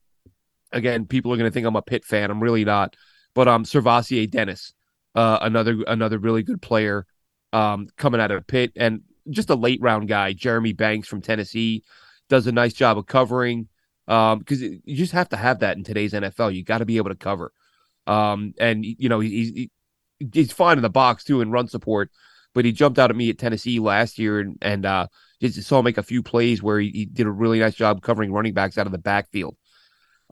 again, 0.72 1.06
people 1.06 1.32
are 1.32 1.36
going 1.36 1.50
to 1.50 1.52
think 1.52 1.66
I'm 1.66 1.76
a 1.76 1.82
Pitt 1.82 2.04
fan. 2.04 2.30
I'm 2.30 2.42
really 2.42 2.64
not, 2.64 2.94
but 3.34 3.48
um, 3.48 3.64
SirVocea 3.64 4.30
Dennis 4.30 4.72
uh, 5.14 5.38
another 5.42 5.82
another 5.86 6.18
really 6.18 6.42
good 6.42 6.62
player 6.62 7.06
um, 7.52 7.88
coming 7.96 8.20
out 8.20 8.30
of 8.30 8.46
Pitt, 8.46 8.72
and 8.76 9.02
just 9.28 9.50
a 9.50 9.54
late 9.54 9.80
round 9.80 10.08
guy, 10.08 10.32
Jeremy 10.32 10.72
Banks 10.72 11.08
from 11.08 11.20
Tennessee, 11.20 11.82
does 12.28 12.46
a 12.46 12.52
nice 12.52 12.72
job 12.72 12.98
of 12.98 13.06
covering 13.06 13.68
because 14.06 14.62
um, 14.62 14.80
you 14.84 14.96
just 14.96 15.12
have 15.12 15.28
to 15.30 15.36
have 15.36 15.60
that 15.60 15.76
in 15.76 15.84
today's 15.84 16.12
NFL. 16.12 16.54
You 16.54 16.64
got 16.64 16.78
to 16.78 16.86
be 16.86 16.96
able 16.96 17.10
to 17.10 17.16
cover, 17.16 17.52
um, 18.10 18.54
and 18.58 18.84
you 18.84 19.08
know 19.08 19.20
he's 19.20 19.50
he, 19.50 19.70
he's 20.32 20.52
fine 20.52 20.76
in 20.76 20.82
the 20.82 20.90
box 20.90 21.22
too 21.22 21.40
and 21.40 21.52
run 21.52 21.68
support, 21.68 22.10
but 22.54 22.64
he 22.64 22.72
jumped 22.72 22.98
out 22.98 23.10
at 23.10 23.16
me 23.16 23.30
at 23.30 23.38
Tennessee 23.38 23.78
last 23.78 24.18
year 24.18 24.40
and 24.40 24.58
and 24.60 24.84
uh, 24.84 25.06
just 25.40 25.62
saw 25.62 25.78
him 25.78 25.84
make 25.84 25.98
a 25.98 26.02
few 26.02 26.22
plays 26.22 26.60
where 26.60 26.80
he, 26.80 26.90
he, 26.90 27.04
did 27.06 27.26
a 27.26 27.30
really 27.30 27.60
nice 27.60 27.74
job 27.74 28.02
covering 28.02 28.32
running 28.32 28.52
backs 28.52 28.76
out 28.78 28.86
of 28.86 28.92
the 28.92 28.98
backfield. 28.98 29.56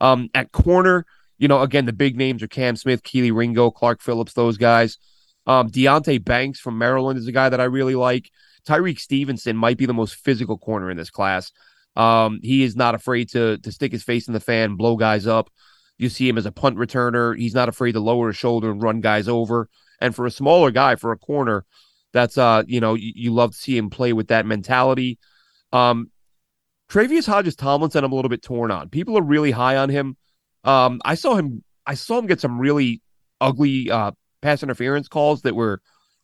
Um, 0.00 0.28
at 0.34 0.50
corner, 0.50 1.06
you 1.38 1.46
know, 1.46 1.62
again, 1.62 1.86
the 1.86 1.92
big 1.92 2.16
names 2.16 2.42
are 2.42 2.48
Cam 2.48 2.74
Smith, 2.74 3.04
Kelee 3.04 3.34
Ringo, 3.34 3.70
Clark 3.70 4.02
Phillips, 4.02 4.32
those 4.32 4.58
guys. 4.58 4.98
Um, 5.46 5.70
Deonte 5.70 6.22
Banks 6.22 6.58
from 6.58 6.78
Maryland 6.78 7.18
is 7.18 7.28
a 7.28 7.32
guy 7.32 7.48
that 7.48 7.60
I 7.60 7.64
really 7.64 7.94
like. 7.94 8.30
Tyrique 8.66 9.00
Stevenson 9.00 9.56
might 9.56 9.78
be 9.78 9.86
the 9.86 9.94
most 9.94 10.16
physical 10.16 10.58
corner 10.58 10.90
in 10.90 10.96
this 10.96 11.10
class. 11.10 11.52
Um, 11.96 12.40
he 12.42 12.64
is 12.64 12.76
not 12.76 12.94
afraid 12.94 13.30
to 13.30 13.58
to 13.58 13.72
stick 13.72 13.92
his 13.92 14.02
face 14.02 14.26
in 14.26 14.34
the 14.34 14.40
fan, 14.40 14.74
blow 14.74 14.96
guys 14.96 15.26
up. 15.26 15.48
You 15.98 16.08
see 16.08 16.28
him 16.28 16.38
as 16.38 16.46
a 16.46 16.52
punt 16.52 16.76
returner. 16.76 17.36
He's 17.36 17.54
not 17.54 17.68
afraid 17.68 17.92
to 17.92 18.00
lower 18.00 18.28
his 18.28 18.36
shoulder 18.36 18.70
and 18.70 18.82
run 18.82 19.00
guys 19.00 19.28
over. 19.28 19.68
And 20.00 20.14
for 20.14 20.26
a 20.26 20.30
smaller 20.30 20.70
guy, 20.70 20.94
for 20.94 21.12
a 21.12 21.18
corner, 21.18 21.64
that's 22.12 22.38
uh, 22.38 22.62
you 22.66 22.80
know, 22.80 22.94
you, 22.94 23.12
you 23.14 23.34
love 23.34 23.52
to 23.52 23.58
see 23.58 23.76
him 23.76 23.90
play 23.90 24.12
with 24.12 24.28
that 24.28 24.46
mentality. 24.46 25.18
Um, 25.72 26.10
Tre'Vius 26.88 27.26
Hodges 27.26 27.56
Tomlinson, 27.56 28.04
I'm 28.04 28.12
a 28.12 28.14
little 28.14 28.30
bit 28.30 28.42
torn 28.42 28.70
on. 28.70 28.88
People 28.88 29.18
are 29.18 29.22
really 29.22 29.50
high 29.50 29.76
on 29.76 29.90
him. 29.90 30.16
Um, 30.64 31.00
I 31.04 31.14
saw 31.16 31.34
him. 31.34 31.64
I 31.84 31.94
saw 31.94 32.18
him 32.18 32.26
get 32.26 32.40
some 32.40 32.58
really 32.58 33.02
ugly 33.40 33.90
uh, 33.90 34.12
pass 34.40 34.62
interference 34.62 35.08
calls 35.08 35.42
that 35.42 35.54
were 35.54 35.80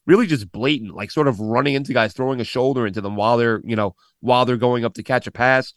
really 0.06 0.26
just 0.26 0.50
blatant, 0.52 0.94
like 0.94 1.10
sort 1.10 1.28
of 1.28 1.40
running 1.40 1.74
into 1.74 1.92
guys, 1.92 2.12
throwing 2.12 2.40
a 2.40 2.44
shoulder 2.44 2.86
into 2.86 3.00
them 3.00 3.16
while 3.16 3.36
they're 3.36 3.60
you 3.64 3.76
know 3.76 3.94
while 4.20 4.44
they're 4.44 4.56
going 4.56 4.84
up 4.84 4.94
to 4.94 5.02
catch 5.02 5.26
a 5.26 5.30
pass. 5.30 5.72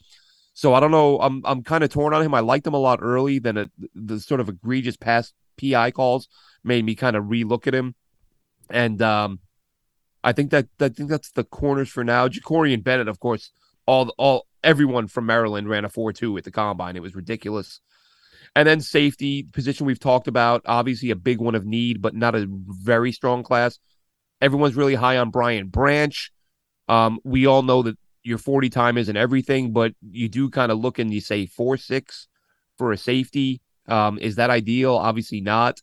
So 0.58 0.74
I 0.74 0.80
don't 0.80 0.90
know. 0.90 1.20
I'm 1.20 1.40
I'm 1.44 1.62
kind 1.62 1.84
of 1.84 1.90
torn 1.90 2.12
on 2.12 2.20
him. 2.20 2.34
I 2.34 2.40
liked 2.40 2.66
him 2.66 2.74
a 2.74 2.78
lot 2.78 2.98
early. 3.00 3.38
Then 3.38 3.70
the 3.94 4.18
sort 4.18 4.40
of 4.40 4.48
egregious 4.48 4.96
past 4.96 5.32
PI 5.56 5.92
calls 5.92 6.26
made 6.64 6.84
me 6.84 6.96
kind 6.96 7.14
of 7.14 7.26
relook 7.26 7.68
at 7.68 7.76
him. 7.76 7.94
And 8.68 9.00
um, 9.00 9.38
I 10.24 10.32
think 10.32 10.50
that 10.50 10.66
I 10.80 10.88
think 10.88 11.10
that's 11.10 11.30
the 11.30 11.44
corners 11.44 11.90
for 11.90 12.02
now. 12.02 12.26
Jakorian 12.26 12.82
Bennett, 12.82 13.06
of 13.06 13.20
course, 13.20 13.52
all 13.86 14.12
all 14.18 14.48
everyone 14.64 15.06
from 15.06 15.26
Maryland 15.26 15.68
ran 15.68 15.84
a 15.84 15.88
four 15.88 16.12
two 16.12 16.36
at 16.36 16.42
the 16.42 16.50
combine. 16.50 16.96
It 16.96 17.02
was 17.02 17.14
ridiculous. 17.14 17.80
And 18.56 18.66
then 18.66 18.80
safety 18.80 19.44
position 19.44 19.86
we've 19.86 20.00
talked 20.00 20.26
about, 20.26 20.62
obviously 20.66 21.10
a 21.10 21.16
big 21.16 21.40
one 21.40 21.54
of 21.54 21.66
need, 21.66 22.02
but 22.02 22.16
not 22.16 22.34
a 22.34 22.48
very 22.48 23.12
strong 23.12 23.44
class. 23.44 23.78
Everyone's 24.40 24.74
really 24.74 24.96
high 24.96 25.18
on 25.18 25.30
Brian 25.30 25.68
Branch. 25.68 26.32
Um, 26.88 27.20
we 27.22 27.46
all 27.46 27.62
know 27.62 27.82
that 27.82 27.96
your 28.28 28.38
40 28.38 28.68
time 28.70 28.98
isn't 28.98 29.16
everything, 29.16 29.72
but 29.72 29.94
you 30.10 30.28
do 30.28 30.50
kind 30.50 30.70
of 30.70 30.78
look 30.78 30.98
and 30.98 31.12
you 31.12 31.20
say 31.20 31.46
four 31.46 31.76
six 31.76 32.28
for 32.76 32.92
a 32.92 32.96
safety. 32.96 33.60
Um, 33.88 34.18
is 34.18 34.36
that 34.36 34.50
ideal? 34.50 34.94
Obviously 34.94 35.40
not, 35.40 35.80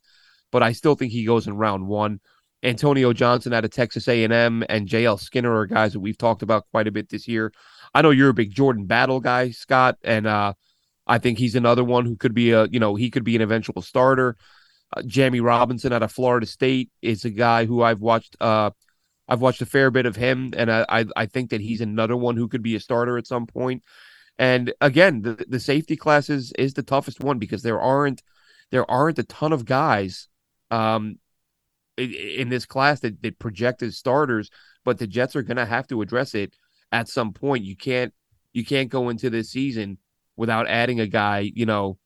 but 0.52 0.62
I 0.62 0.72
still 0.72 0.94
think 0.94 1.12
he 1.12 1.24
goes 1.24 1.46
in 1.46 1.56
round 1.56 1.86
one. 1.86 2.20
Antonio 2.62 3.12
Johnson 3.12 3.52
out 3.52 3.64
of 3.64 3.70
Texas 3.70 4.08
A&M 4.08 4.64
and 4.68 4.88
JL 4.88 5.20
Skinner 5.20 5.54
are 5.54 5.66
guys 5.66 5.92
that 5.92 6.00
we've 6.00 6.18
talked 6.18 6.42
about 6.42 6.66
quite 6.70 6.86
a 6.86 6.92
bit 6.92 7.08
this 7.08 7.28
year. 7.28 7.52
I 7.94 8.02
know 8.02 8.10
you're 8.10 8.30
a 8.30 8.34
big 8.34 8.54
Jordan 8.54 8.86
Battle 8.86 9.20
guy, 9.20 9.50
Scott, 9.50 9.98
and 10.02 10.26
uh, 10.26 10.54
I 11.06 11.18
think 11.18 11.38
he's 11.38 11.54
another 11.54 11.84
one 11.84 12.06
who 12.06 12.16
could 12.16 12.34
be 12.34 12.52
a, 12.52 12.66
you 12.66 12.80
know, 12.80 12.94
he 12.94 13.10
could 13.10 13.24
be 13.24 13.36
an 13.36 13.42
eventual 13.42 13.82
starter. 13.82 14.36
Uh, 14.96 15.02
Jammie 15.02 15.42
Robinson 15.42 15.92
out 15.92 16.02
of 16.02 16.12
Florida 16.12 16.46
State 16.46 16.90
is 17.02 17.24
a 17.24 17.30
guy 17.30 17.66
who 17.66 17.82
I've 17.82 18.00
watched. 18.00 18.36
Uh, 18.40 18.70
I've 19.28 19.40
watched 19.40 19.62
a 19.62 19.66
fair 19.66 19.90
bit 19.90 20.06
of 20.06 20.16
him, 20.16 20.52
and 20.56 20.70
I, 20.70 20.86
I, 20.88 21.04
I 21.16 21.26
think 21.26 21.50
that 21.50 21.60
he's 21.60 21.80
another 21.80 22.16
one 22.16 22.36
who 22.36 22.48
could 22.48 22.62
be 22.62 22.76
a 22.76 22.80
starter 22.80 23.18
at 23.18 23.26
some 23.26 23.46
point. 23.46 23.82
And 24.38 24.72
again, 24.80 25.22
the 25.22 25.44
the 25.48 25.60
safety 25.60 25.96
class 25.96 26.28
is 26.28 26.52
is 26.58 26.74
the 26.74 26.82
toughest 26.82 27.20
one 27.20 27.38
because 27.38 27.62
there 27.62 27.80
aren't 27.80 28.22
there 28.70 28.88
aren't 28.90 29.18
a 29.18 29.24
ton 29.24 29.52
of 29.52 29.64
guys 29.64 30.28
um 30.70 31.18
in, 31.96 32.12
in 32.12 32.48
this 32.48 32.66
class 32.66 33.00
that, 33.00 33.22
that 33.22 33.38
project 33.38 33.82
as 33.82 33.96
starters, 33.96 34.50
but 34.84 34.98
the 34.98 35.06
Jets 35.06 35.36
are 35.36 35.42
going 35.42 35.56
to 35.56 35.66
have 35.66 35.86
to 35.88 36.02
address 36.02 36.34
it 36.34 36.54
at 36.92 37.08
some 37.08 37.32
point. 37.32 37.64
You 37.64 37.76
can't 37.76 38.12
you 38.52 38.64
can't 38.64 38.90
go 38.90 39.08
into 39.08 39.30
this 39.30 39.50
season 39.50 39.98
without 40.36 40.68
adding 40.68 41.00
a 41.00 41.06
guy, 41.06 41.50
you 41.54 41.66
know, 41.66 41.98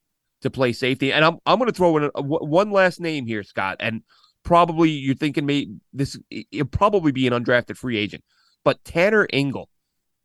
to 0.43 0.51
play 0.51 0.73
safety. 0.73 1.13
And 1.13 1.25
I'm 1.25 1.39
I'm 1.47 1.59
going 1.59 1.71
to 1.71 1.77
throw 1.77 1.97
in 1.97 2.05
a, 2.05 2.11
a, 2.15 2.23
one 2.23 2.71
last 2.71 3.01
name 3.01 3.27
here, 3.27 3.43
Scott, 3.43 3.77
and 3.81 4.03
probably 4.45 4.91
you're 4.91 5.15
thinking 5.15 5.47
maybe 5.47 5.77
this 5.93 6.19
it'll 6.31 6.67
probably 6.67 7.13
be 7.13 7.27
an 7.27 7.33
undrafted 7.33 7.77
free 7.77 7.97
agent, 7.97 8.25
but 8.65 8.83
Tanner 8.85 9.27
Ingle, 9.33 9.69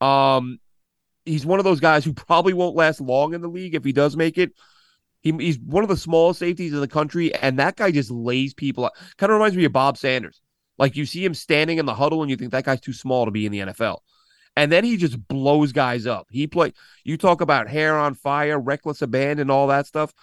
um, 0.02 0.60
he's 1.26 1.46
one 1.46 1.60
of 1.60 1.66
those 1.66 1.80
guys 1.80 2.04
who 2.06 2.14
probably 2.14 2.54
won't 2.54 2.76
last 2.76 3.02
long 3.02 3.34
in 3.34 3.42
the 3.42 3.48
league 3.48 3.76
if 3.76 3.84
he 3.84 3.92
does 3.92 4.16
make 4.16 4.38
it. 4.38 4.52
He, 5.22 5.32
he's 5.32 5.58
one 5.58 5.84
of 5.84 5.90
the 5.90 5.98
smallest 5.98 6.40
safeties 6.40 6.74
in 6.74 6.82
the 6.82 6.88
country, 6.88 7.34
and 7.34 7.58
that 7.60 7.76
guy 7.76 7.92
just 7.92 8.12
lays 8.12 8.54
people. 8.54 8.86
Out. 8.86 8.94
Kind 9.18 9.32
of 9.32 9.36
reminds 9.36 9.58
me 9.58 9.66
of 9.66 9.74
Bob 9.74 9.98
Sanders. 9.98 10.42
Like 10.78 10.96
you 10.96 11.06
see 11.06 11.24
him 11.24 11.34
standing 11.34 11.78
in 11.78 11.86
the 11.86 11.96
huddle, 11.96 12.22
and 12.22 12.30
you 12.30 12.38
think 12.38 12.52
that 12.52 12.66
guy's 12.66 12.82
too 12.82 12.94
small 12.94 13.26
to 13.26 13.32
be 13.32 13.46
in 13.46 13.52
the 13.52 13.60
NFL 13.60 14.00
and 14.56 14.72
then 14.72 14.84
he 14.84 14.98
just 14.98 15.28
blows 15.28 15.72
guys 15.72 16.06
up. 16.06 16.28
He 16.30 16.48
play. 16.48 16.74
You 17.04 17.18
talk 17.18 17.42
about 17.42 17.68
hair 17.68 17.98
on 17.98 18.14
fire, 18.16 18.60
reckless 18.60 19.02
abandon, 19.02 19.50
all 19.50 19.68
that 19.68 19.88
stuff. 19.88 20.14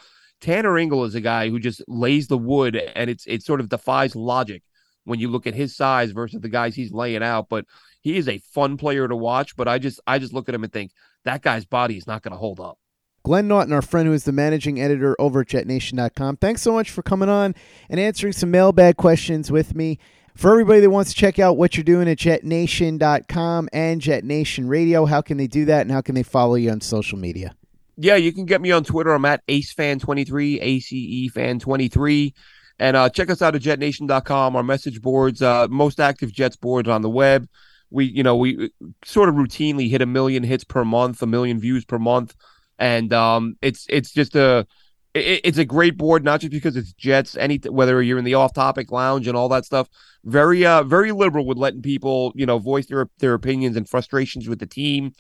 Tanner 0.43 0.77
Ingle 0.77 1.05
is 1.05 1.15
a 1.15 1.21
guy 1.21 1.49
who 1.49 1.59
just 1.59 1.83
lays 1.89 2.27
the 2.27 2.37
wood, 2.37 2.77
and 2.77 3.09
it's 3.09 3.25
it 3.27 3.43
sort 3.43 3.61
of 3.61 3.69
defies 3.69 4.15
logic 4.15 4.63
when 5.05 5.21
you 5.21 5.29
look 5.29 5.47
at 5.47 5.55
his 5.55 5.75
size 5.75 6.11
versus 6.11 6.41
the 6.41 6.49
guys 6.49 6.75
he's 6.75 6.93
laying 6.93 7.23
out. 7.23 7.49
But 7.49 7.65
he 8.03 8.17
is 8.17 8.29
a 8.29 8.39
fun 8.39 8.77
player 8.77 9.07
to 9.09 9.17
watch. 9.17 9.57
But 9.57 9.69
I 9.69 9.79
just 9.79 10.01
I 10.07 10.19
just 10.19 10.35
look 10.35 10.49
at 10.49 10.55
him 10.55 10.65
and 10.65 10.73
think 10.73 10.91
that 11.25 11.43
guy's 11.43 11.65
body 11.65 11.97
is 11.97 12.09
not 12.09 12.23
going 12.23 12.33
to 12.33 12.39
hold 12.39 12.61
up. 12.61 12.79
Glenn 13.25 13.47
Naughton, 13.47 13.73
our 13.73 13.83
friend 13.83 14.09
who 14.09 14.13
is 14.13 14.25
the 14.25 14.33
managing 14.33 14.81
editor 14.81 15.15
over 15.21 15.43
at 15.43 15.47
JetNation.com. 15.47 16.39
Thanks 16.39 16.61
so 16.61 16.73
much 16.73 16.91
for 16.91 17.03
coming 17.03 17.29
on 17.29 17.55
and 17.89 18.01
answering 18.01 18.33
some 18.33 18.51
mailbag 18.51 18.97
questions 18.97 19.51
with 19.51 19.77
me. 19.77 20.01
For 20.35 20.51
everybody 20.51 20.81
that 20.81 20.91
wants 20.91 21.13
to 21.13 21.17
check 21.17 21.39
out 21.39 21.57
what 21.57 21.77
you're 21.77 21.85
doing 21.85 22.09
at 22.09 22.19
jetnation.com 22.19 23.69
and 23.73 24.01
JetNation 24.01 24.69
Radio, 24.69 25.05
how 25.05 25.21
can 25.21 25.37
they 25.37 25.47
do 25.47 25.67
that 25.67 25.83
and 25.83 25.93
how 25.93 26.01
can 26.01 26.17
they 26.17 26.25
follow 26.25 26.57
you 26.57 26.71
on 26.71 26.81
social 26.81 27.19
media? 27.19 27.55
Yeah, 28.03 28.17
you 28.17 28.33
can 28.33 28.47
get 28.47 28.61
me 28.61 28.73
on 28.73 28.83
Twitter. 28.83 29.12
I'm 29.12 29.25
at 29.25 29.47
AceFan23, 29.47 30.59
ACE 30.61 31.33
Fan23. 31.33 32.33
And 32.81 32.97
uh, 32.97 33.09
check 33.09 33.31
us 33.31 33.41
out 33.43 33.55
at 33.55 33.62
jetnation.com, 33.62 34.57
our 34.57 34.65
message 34.65 35.01
boards, 35.01 35.41
uh, 35.41 35.69
most 35.71 36.01
active 36.01 36.33
Jets 36.33 36.57
boards 36.57 36.88
on 36.88 37.03
the 37.03 37.09
web. 37.09 37.47
we 37.91 38.07
you 38.07 38.25
know 38.25 38.35
we 38.35 38.73
sort 39.05 39.29
of 39.29 39.37
routinely 39.37 39.88
hit 39.88 40.03
a 40.03 40.07
million 40.07 40.43
hits 40.43 40.65
per 40.65 40.85
month, 40.85 41.23
a 41.23 41.27
million 41.29 41.61
views 41.61 41.85
per 41.85 41.99
month, 42.01 42.35
and 42.77 43.12
um, 43.12 43.55
it's 43.62 43.87
it's 43.88 44.11
just 44.11 44.35
a 44.35 44.67
it, 45.15 45.43
it's 45.45 45.59
a 45.59 45.65
great 45.65 45.97
board, 45.97 46.25
not 46.25 46.41
just 46.41 46.51
because 46.51 46.75
it's 46.75 46.93
Jets. 46.95 47.37
Any 47.37 47.59
whether 47.59 48.03
you're 48.03 48.19
in 48.19 48.25
the 48.25 48.35
off-topic 48.35 48.91
lounge 48.91 49.29
and 49.29 49.37
all 49.37 49.49
that 49.51 49.65
stuff, 49.65 49.88
very 50.25 50.67
uh 50.67 50.83
very 50.83 51.12
liberal 51.12 51.47
with 51.47 51.59
letting 51.59 51.83
people 51.83 52.33
you 52.35 52.47
know 52.47 52.59
voice 52.59 52.87
their 52.87 53.09
their 53.21 53.35
opinions 53.35 53.77
and 53.77 53.88
frustrations 53.88 54.49
with 54.49 54.59
the 54.59 54.67
team. 54.67 55.12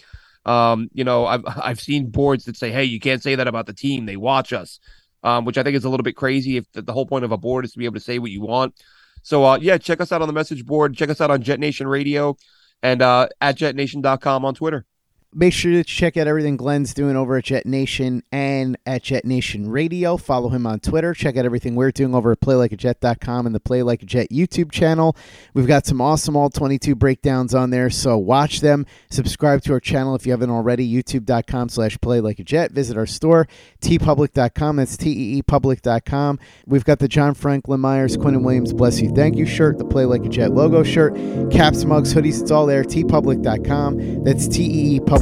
Um, 0.44 0.88
you 0.92 1.04
know, 1.04 1.26
I've 1.26 1.44
I've 1.46 1.80
seen 1.80 2.10
boards 2.10 2.44
that 2.44 2.56
say, 2.56 2.70
"Hey, 2.70 2.84
you 2.84 3.00
can't 3.00 3.22
say 3.22 3.34
that 3.34 3.48
about 3.48 3.66
the 3.66 3.72
team. 3.72 4.06
They 4.06 4.16
watch 4.16 4.52
us," 4.52 4.80
um, 5.22 5.44
which 5.44 5.58
I 5.58 5.62
think 5.62 5.76
is 5.76 5.84
a 5.84 5.88
little 5.88 6.04
bit 6.04 6.16
crazy. 6.16 6.56
If 6.56 6.70
the, 6.72 6.82
the 6.82 6.92
whole 6.92 7.06
point 7.06 7.24
of 7.24 7.32
a 7.32 7.38
board 7.38 7.64
is 7.64 7.72
to 7.72 7.78
be 7.78 7.84
able 7.84 7.94
to 7.94 8.00
say 8.00 8.18
what 8.18 8.30
you 8.30 8.42
want. 8.42 8.74
So, 9.22 9.44
uh, 9.44 9.58
yeah, 9.60 9.78
check 9.78 10.00
us 10.00 10.10
out 10.10 10.20
on 10.20 10.28
the 10.28 10.34
message 10.34 10.66
board. 10.66 10.96
Check 10.96 11.08
us 11.08 11.20
out 11.20 11.30
on 11.30 11.42
Jet 11.42 11.60
Nation 11.60 11.86
Radio 11.86 12.36
and 12.82 13.00
uh, 13.00 13.28
at 13.40 13.56
jetnation.com 13.56 14.44
on 14.44 14.54
Twitter. 14.54 14.84
Make 15.34 15.54
sure 15.54 15.72
to 15.72 15.82
check 15.82 16.18
out 16.18 16.26
everything 16.26 16.58
Glenn's 16.58 16.92
doing 16.92 17.16
over 17.16 17.38
at 17.38 17.44
Jet 17.44 17.64
Nation 17.64 18.22
and 18.30 18.76
at 18.84 19.02
Jet 19.02 19.24
Nation 19.24 19.70
Radio. 19.70 20.18
Follow 20.18 20.50
him 20.50 20.66
on 20.66 20.78
Twitter. 20.78 21.14
Check 21.14 21.38
out 21.38 21.46
everything 21.46 21.74
we're 21.74 21.90
doing 21.90 22.14
over 22.14 22.32
at 22.32 22.40
PlayLikeAJet.com 22.40 23.46
and 23.46 23.54
the 23.54 23.60
Play 23.60 23.82
Like 23.82 24.02
a 24.02 24.06
Jet 24.06 24.28
YouTube 24.30 24.70
channel. 24.70 25.16
We've 25.54 25.66
got 25.66 25.86
some 25.86 26.02
awesome 26.02 26.36
All 26.36 26.50
22 26.50 26.94
breakdowns 26.94 27.54
on 27.54 27.70
there, 27.70 27.88
so 27.88 28.18
watch 28.18 28.60
them. 28.60 28.84
Subscribe 29.08 29.62
to 29.62 29.72
our 29.72 29.80
channel 29.80 30.14
if 30.14 30.26
you 30.26 30.32
haven't 30.32 30.50
already, 30.50 30.86
youtube.com 30.86 31.70
slash 31.70 31.98
Play 32.02 32.20
Like 32.20 32.38
a 32.38 32.44
Jet. 32.44 32.72
Visit 32.72 32.98
our 32.98 33.06
store, 33.06 33.48
teepublic.com. 33.80 34.76
That's 34.76 34.98
T-E-E-Public.com. 34.98 36.40
We've 36.66 36.84
got 36.84 36.98
the 36.98 37.08
John 37.08 37.32
Franklin 37.32 37.80
Myers, 37.80 38.18
Quentin 38.18 38.42
Williams, 38.42 38.74
Bless 38.74 39.00
You, 39.00 39.10
Thank 39.14 39.36
You 39.36 39.46
shirt, 39.46 39.78
the 39.78 39.86
Play 39.86 40.04
Like 40.04 40.26
a 40.26 40.28
Jet 40.28 40.52
logo 40.52 40.82
shirt, 40.82 41.14
caps, 41.50 41.86
mugs, 41.86 42.12
hoodies. 42.12 42.42
It's 42.42 42.50
all 42.50 42.66
there, 42.66 42.84
teepublic.com. 42.84 44.24
That's 44.24 44.46
T-E-E 44.46 45.00
Public 45.00 45.21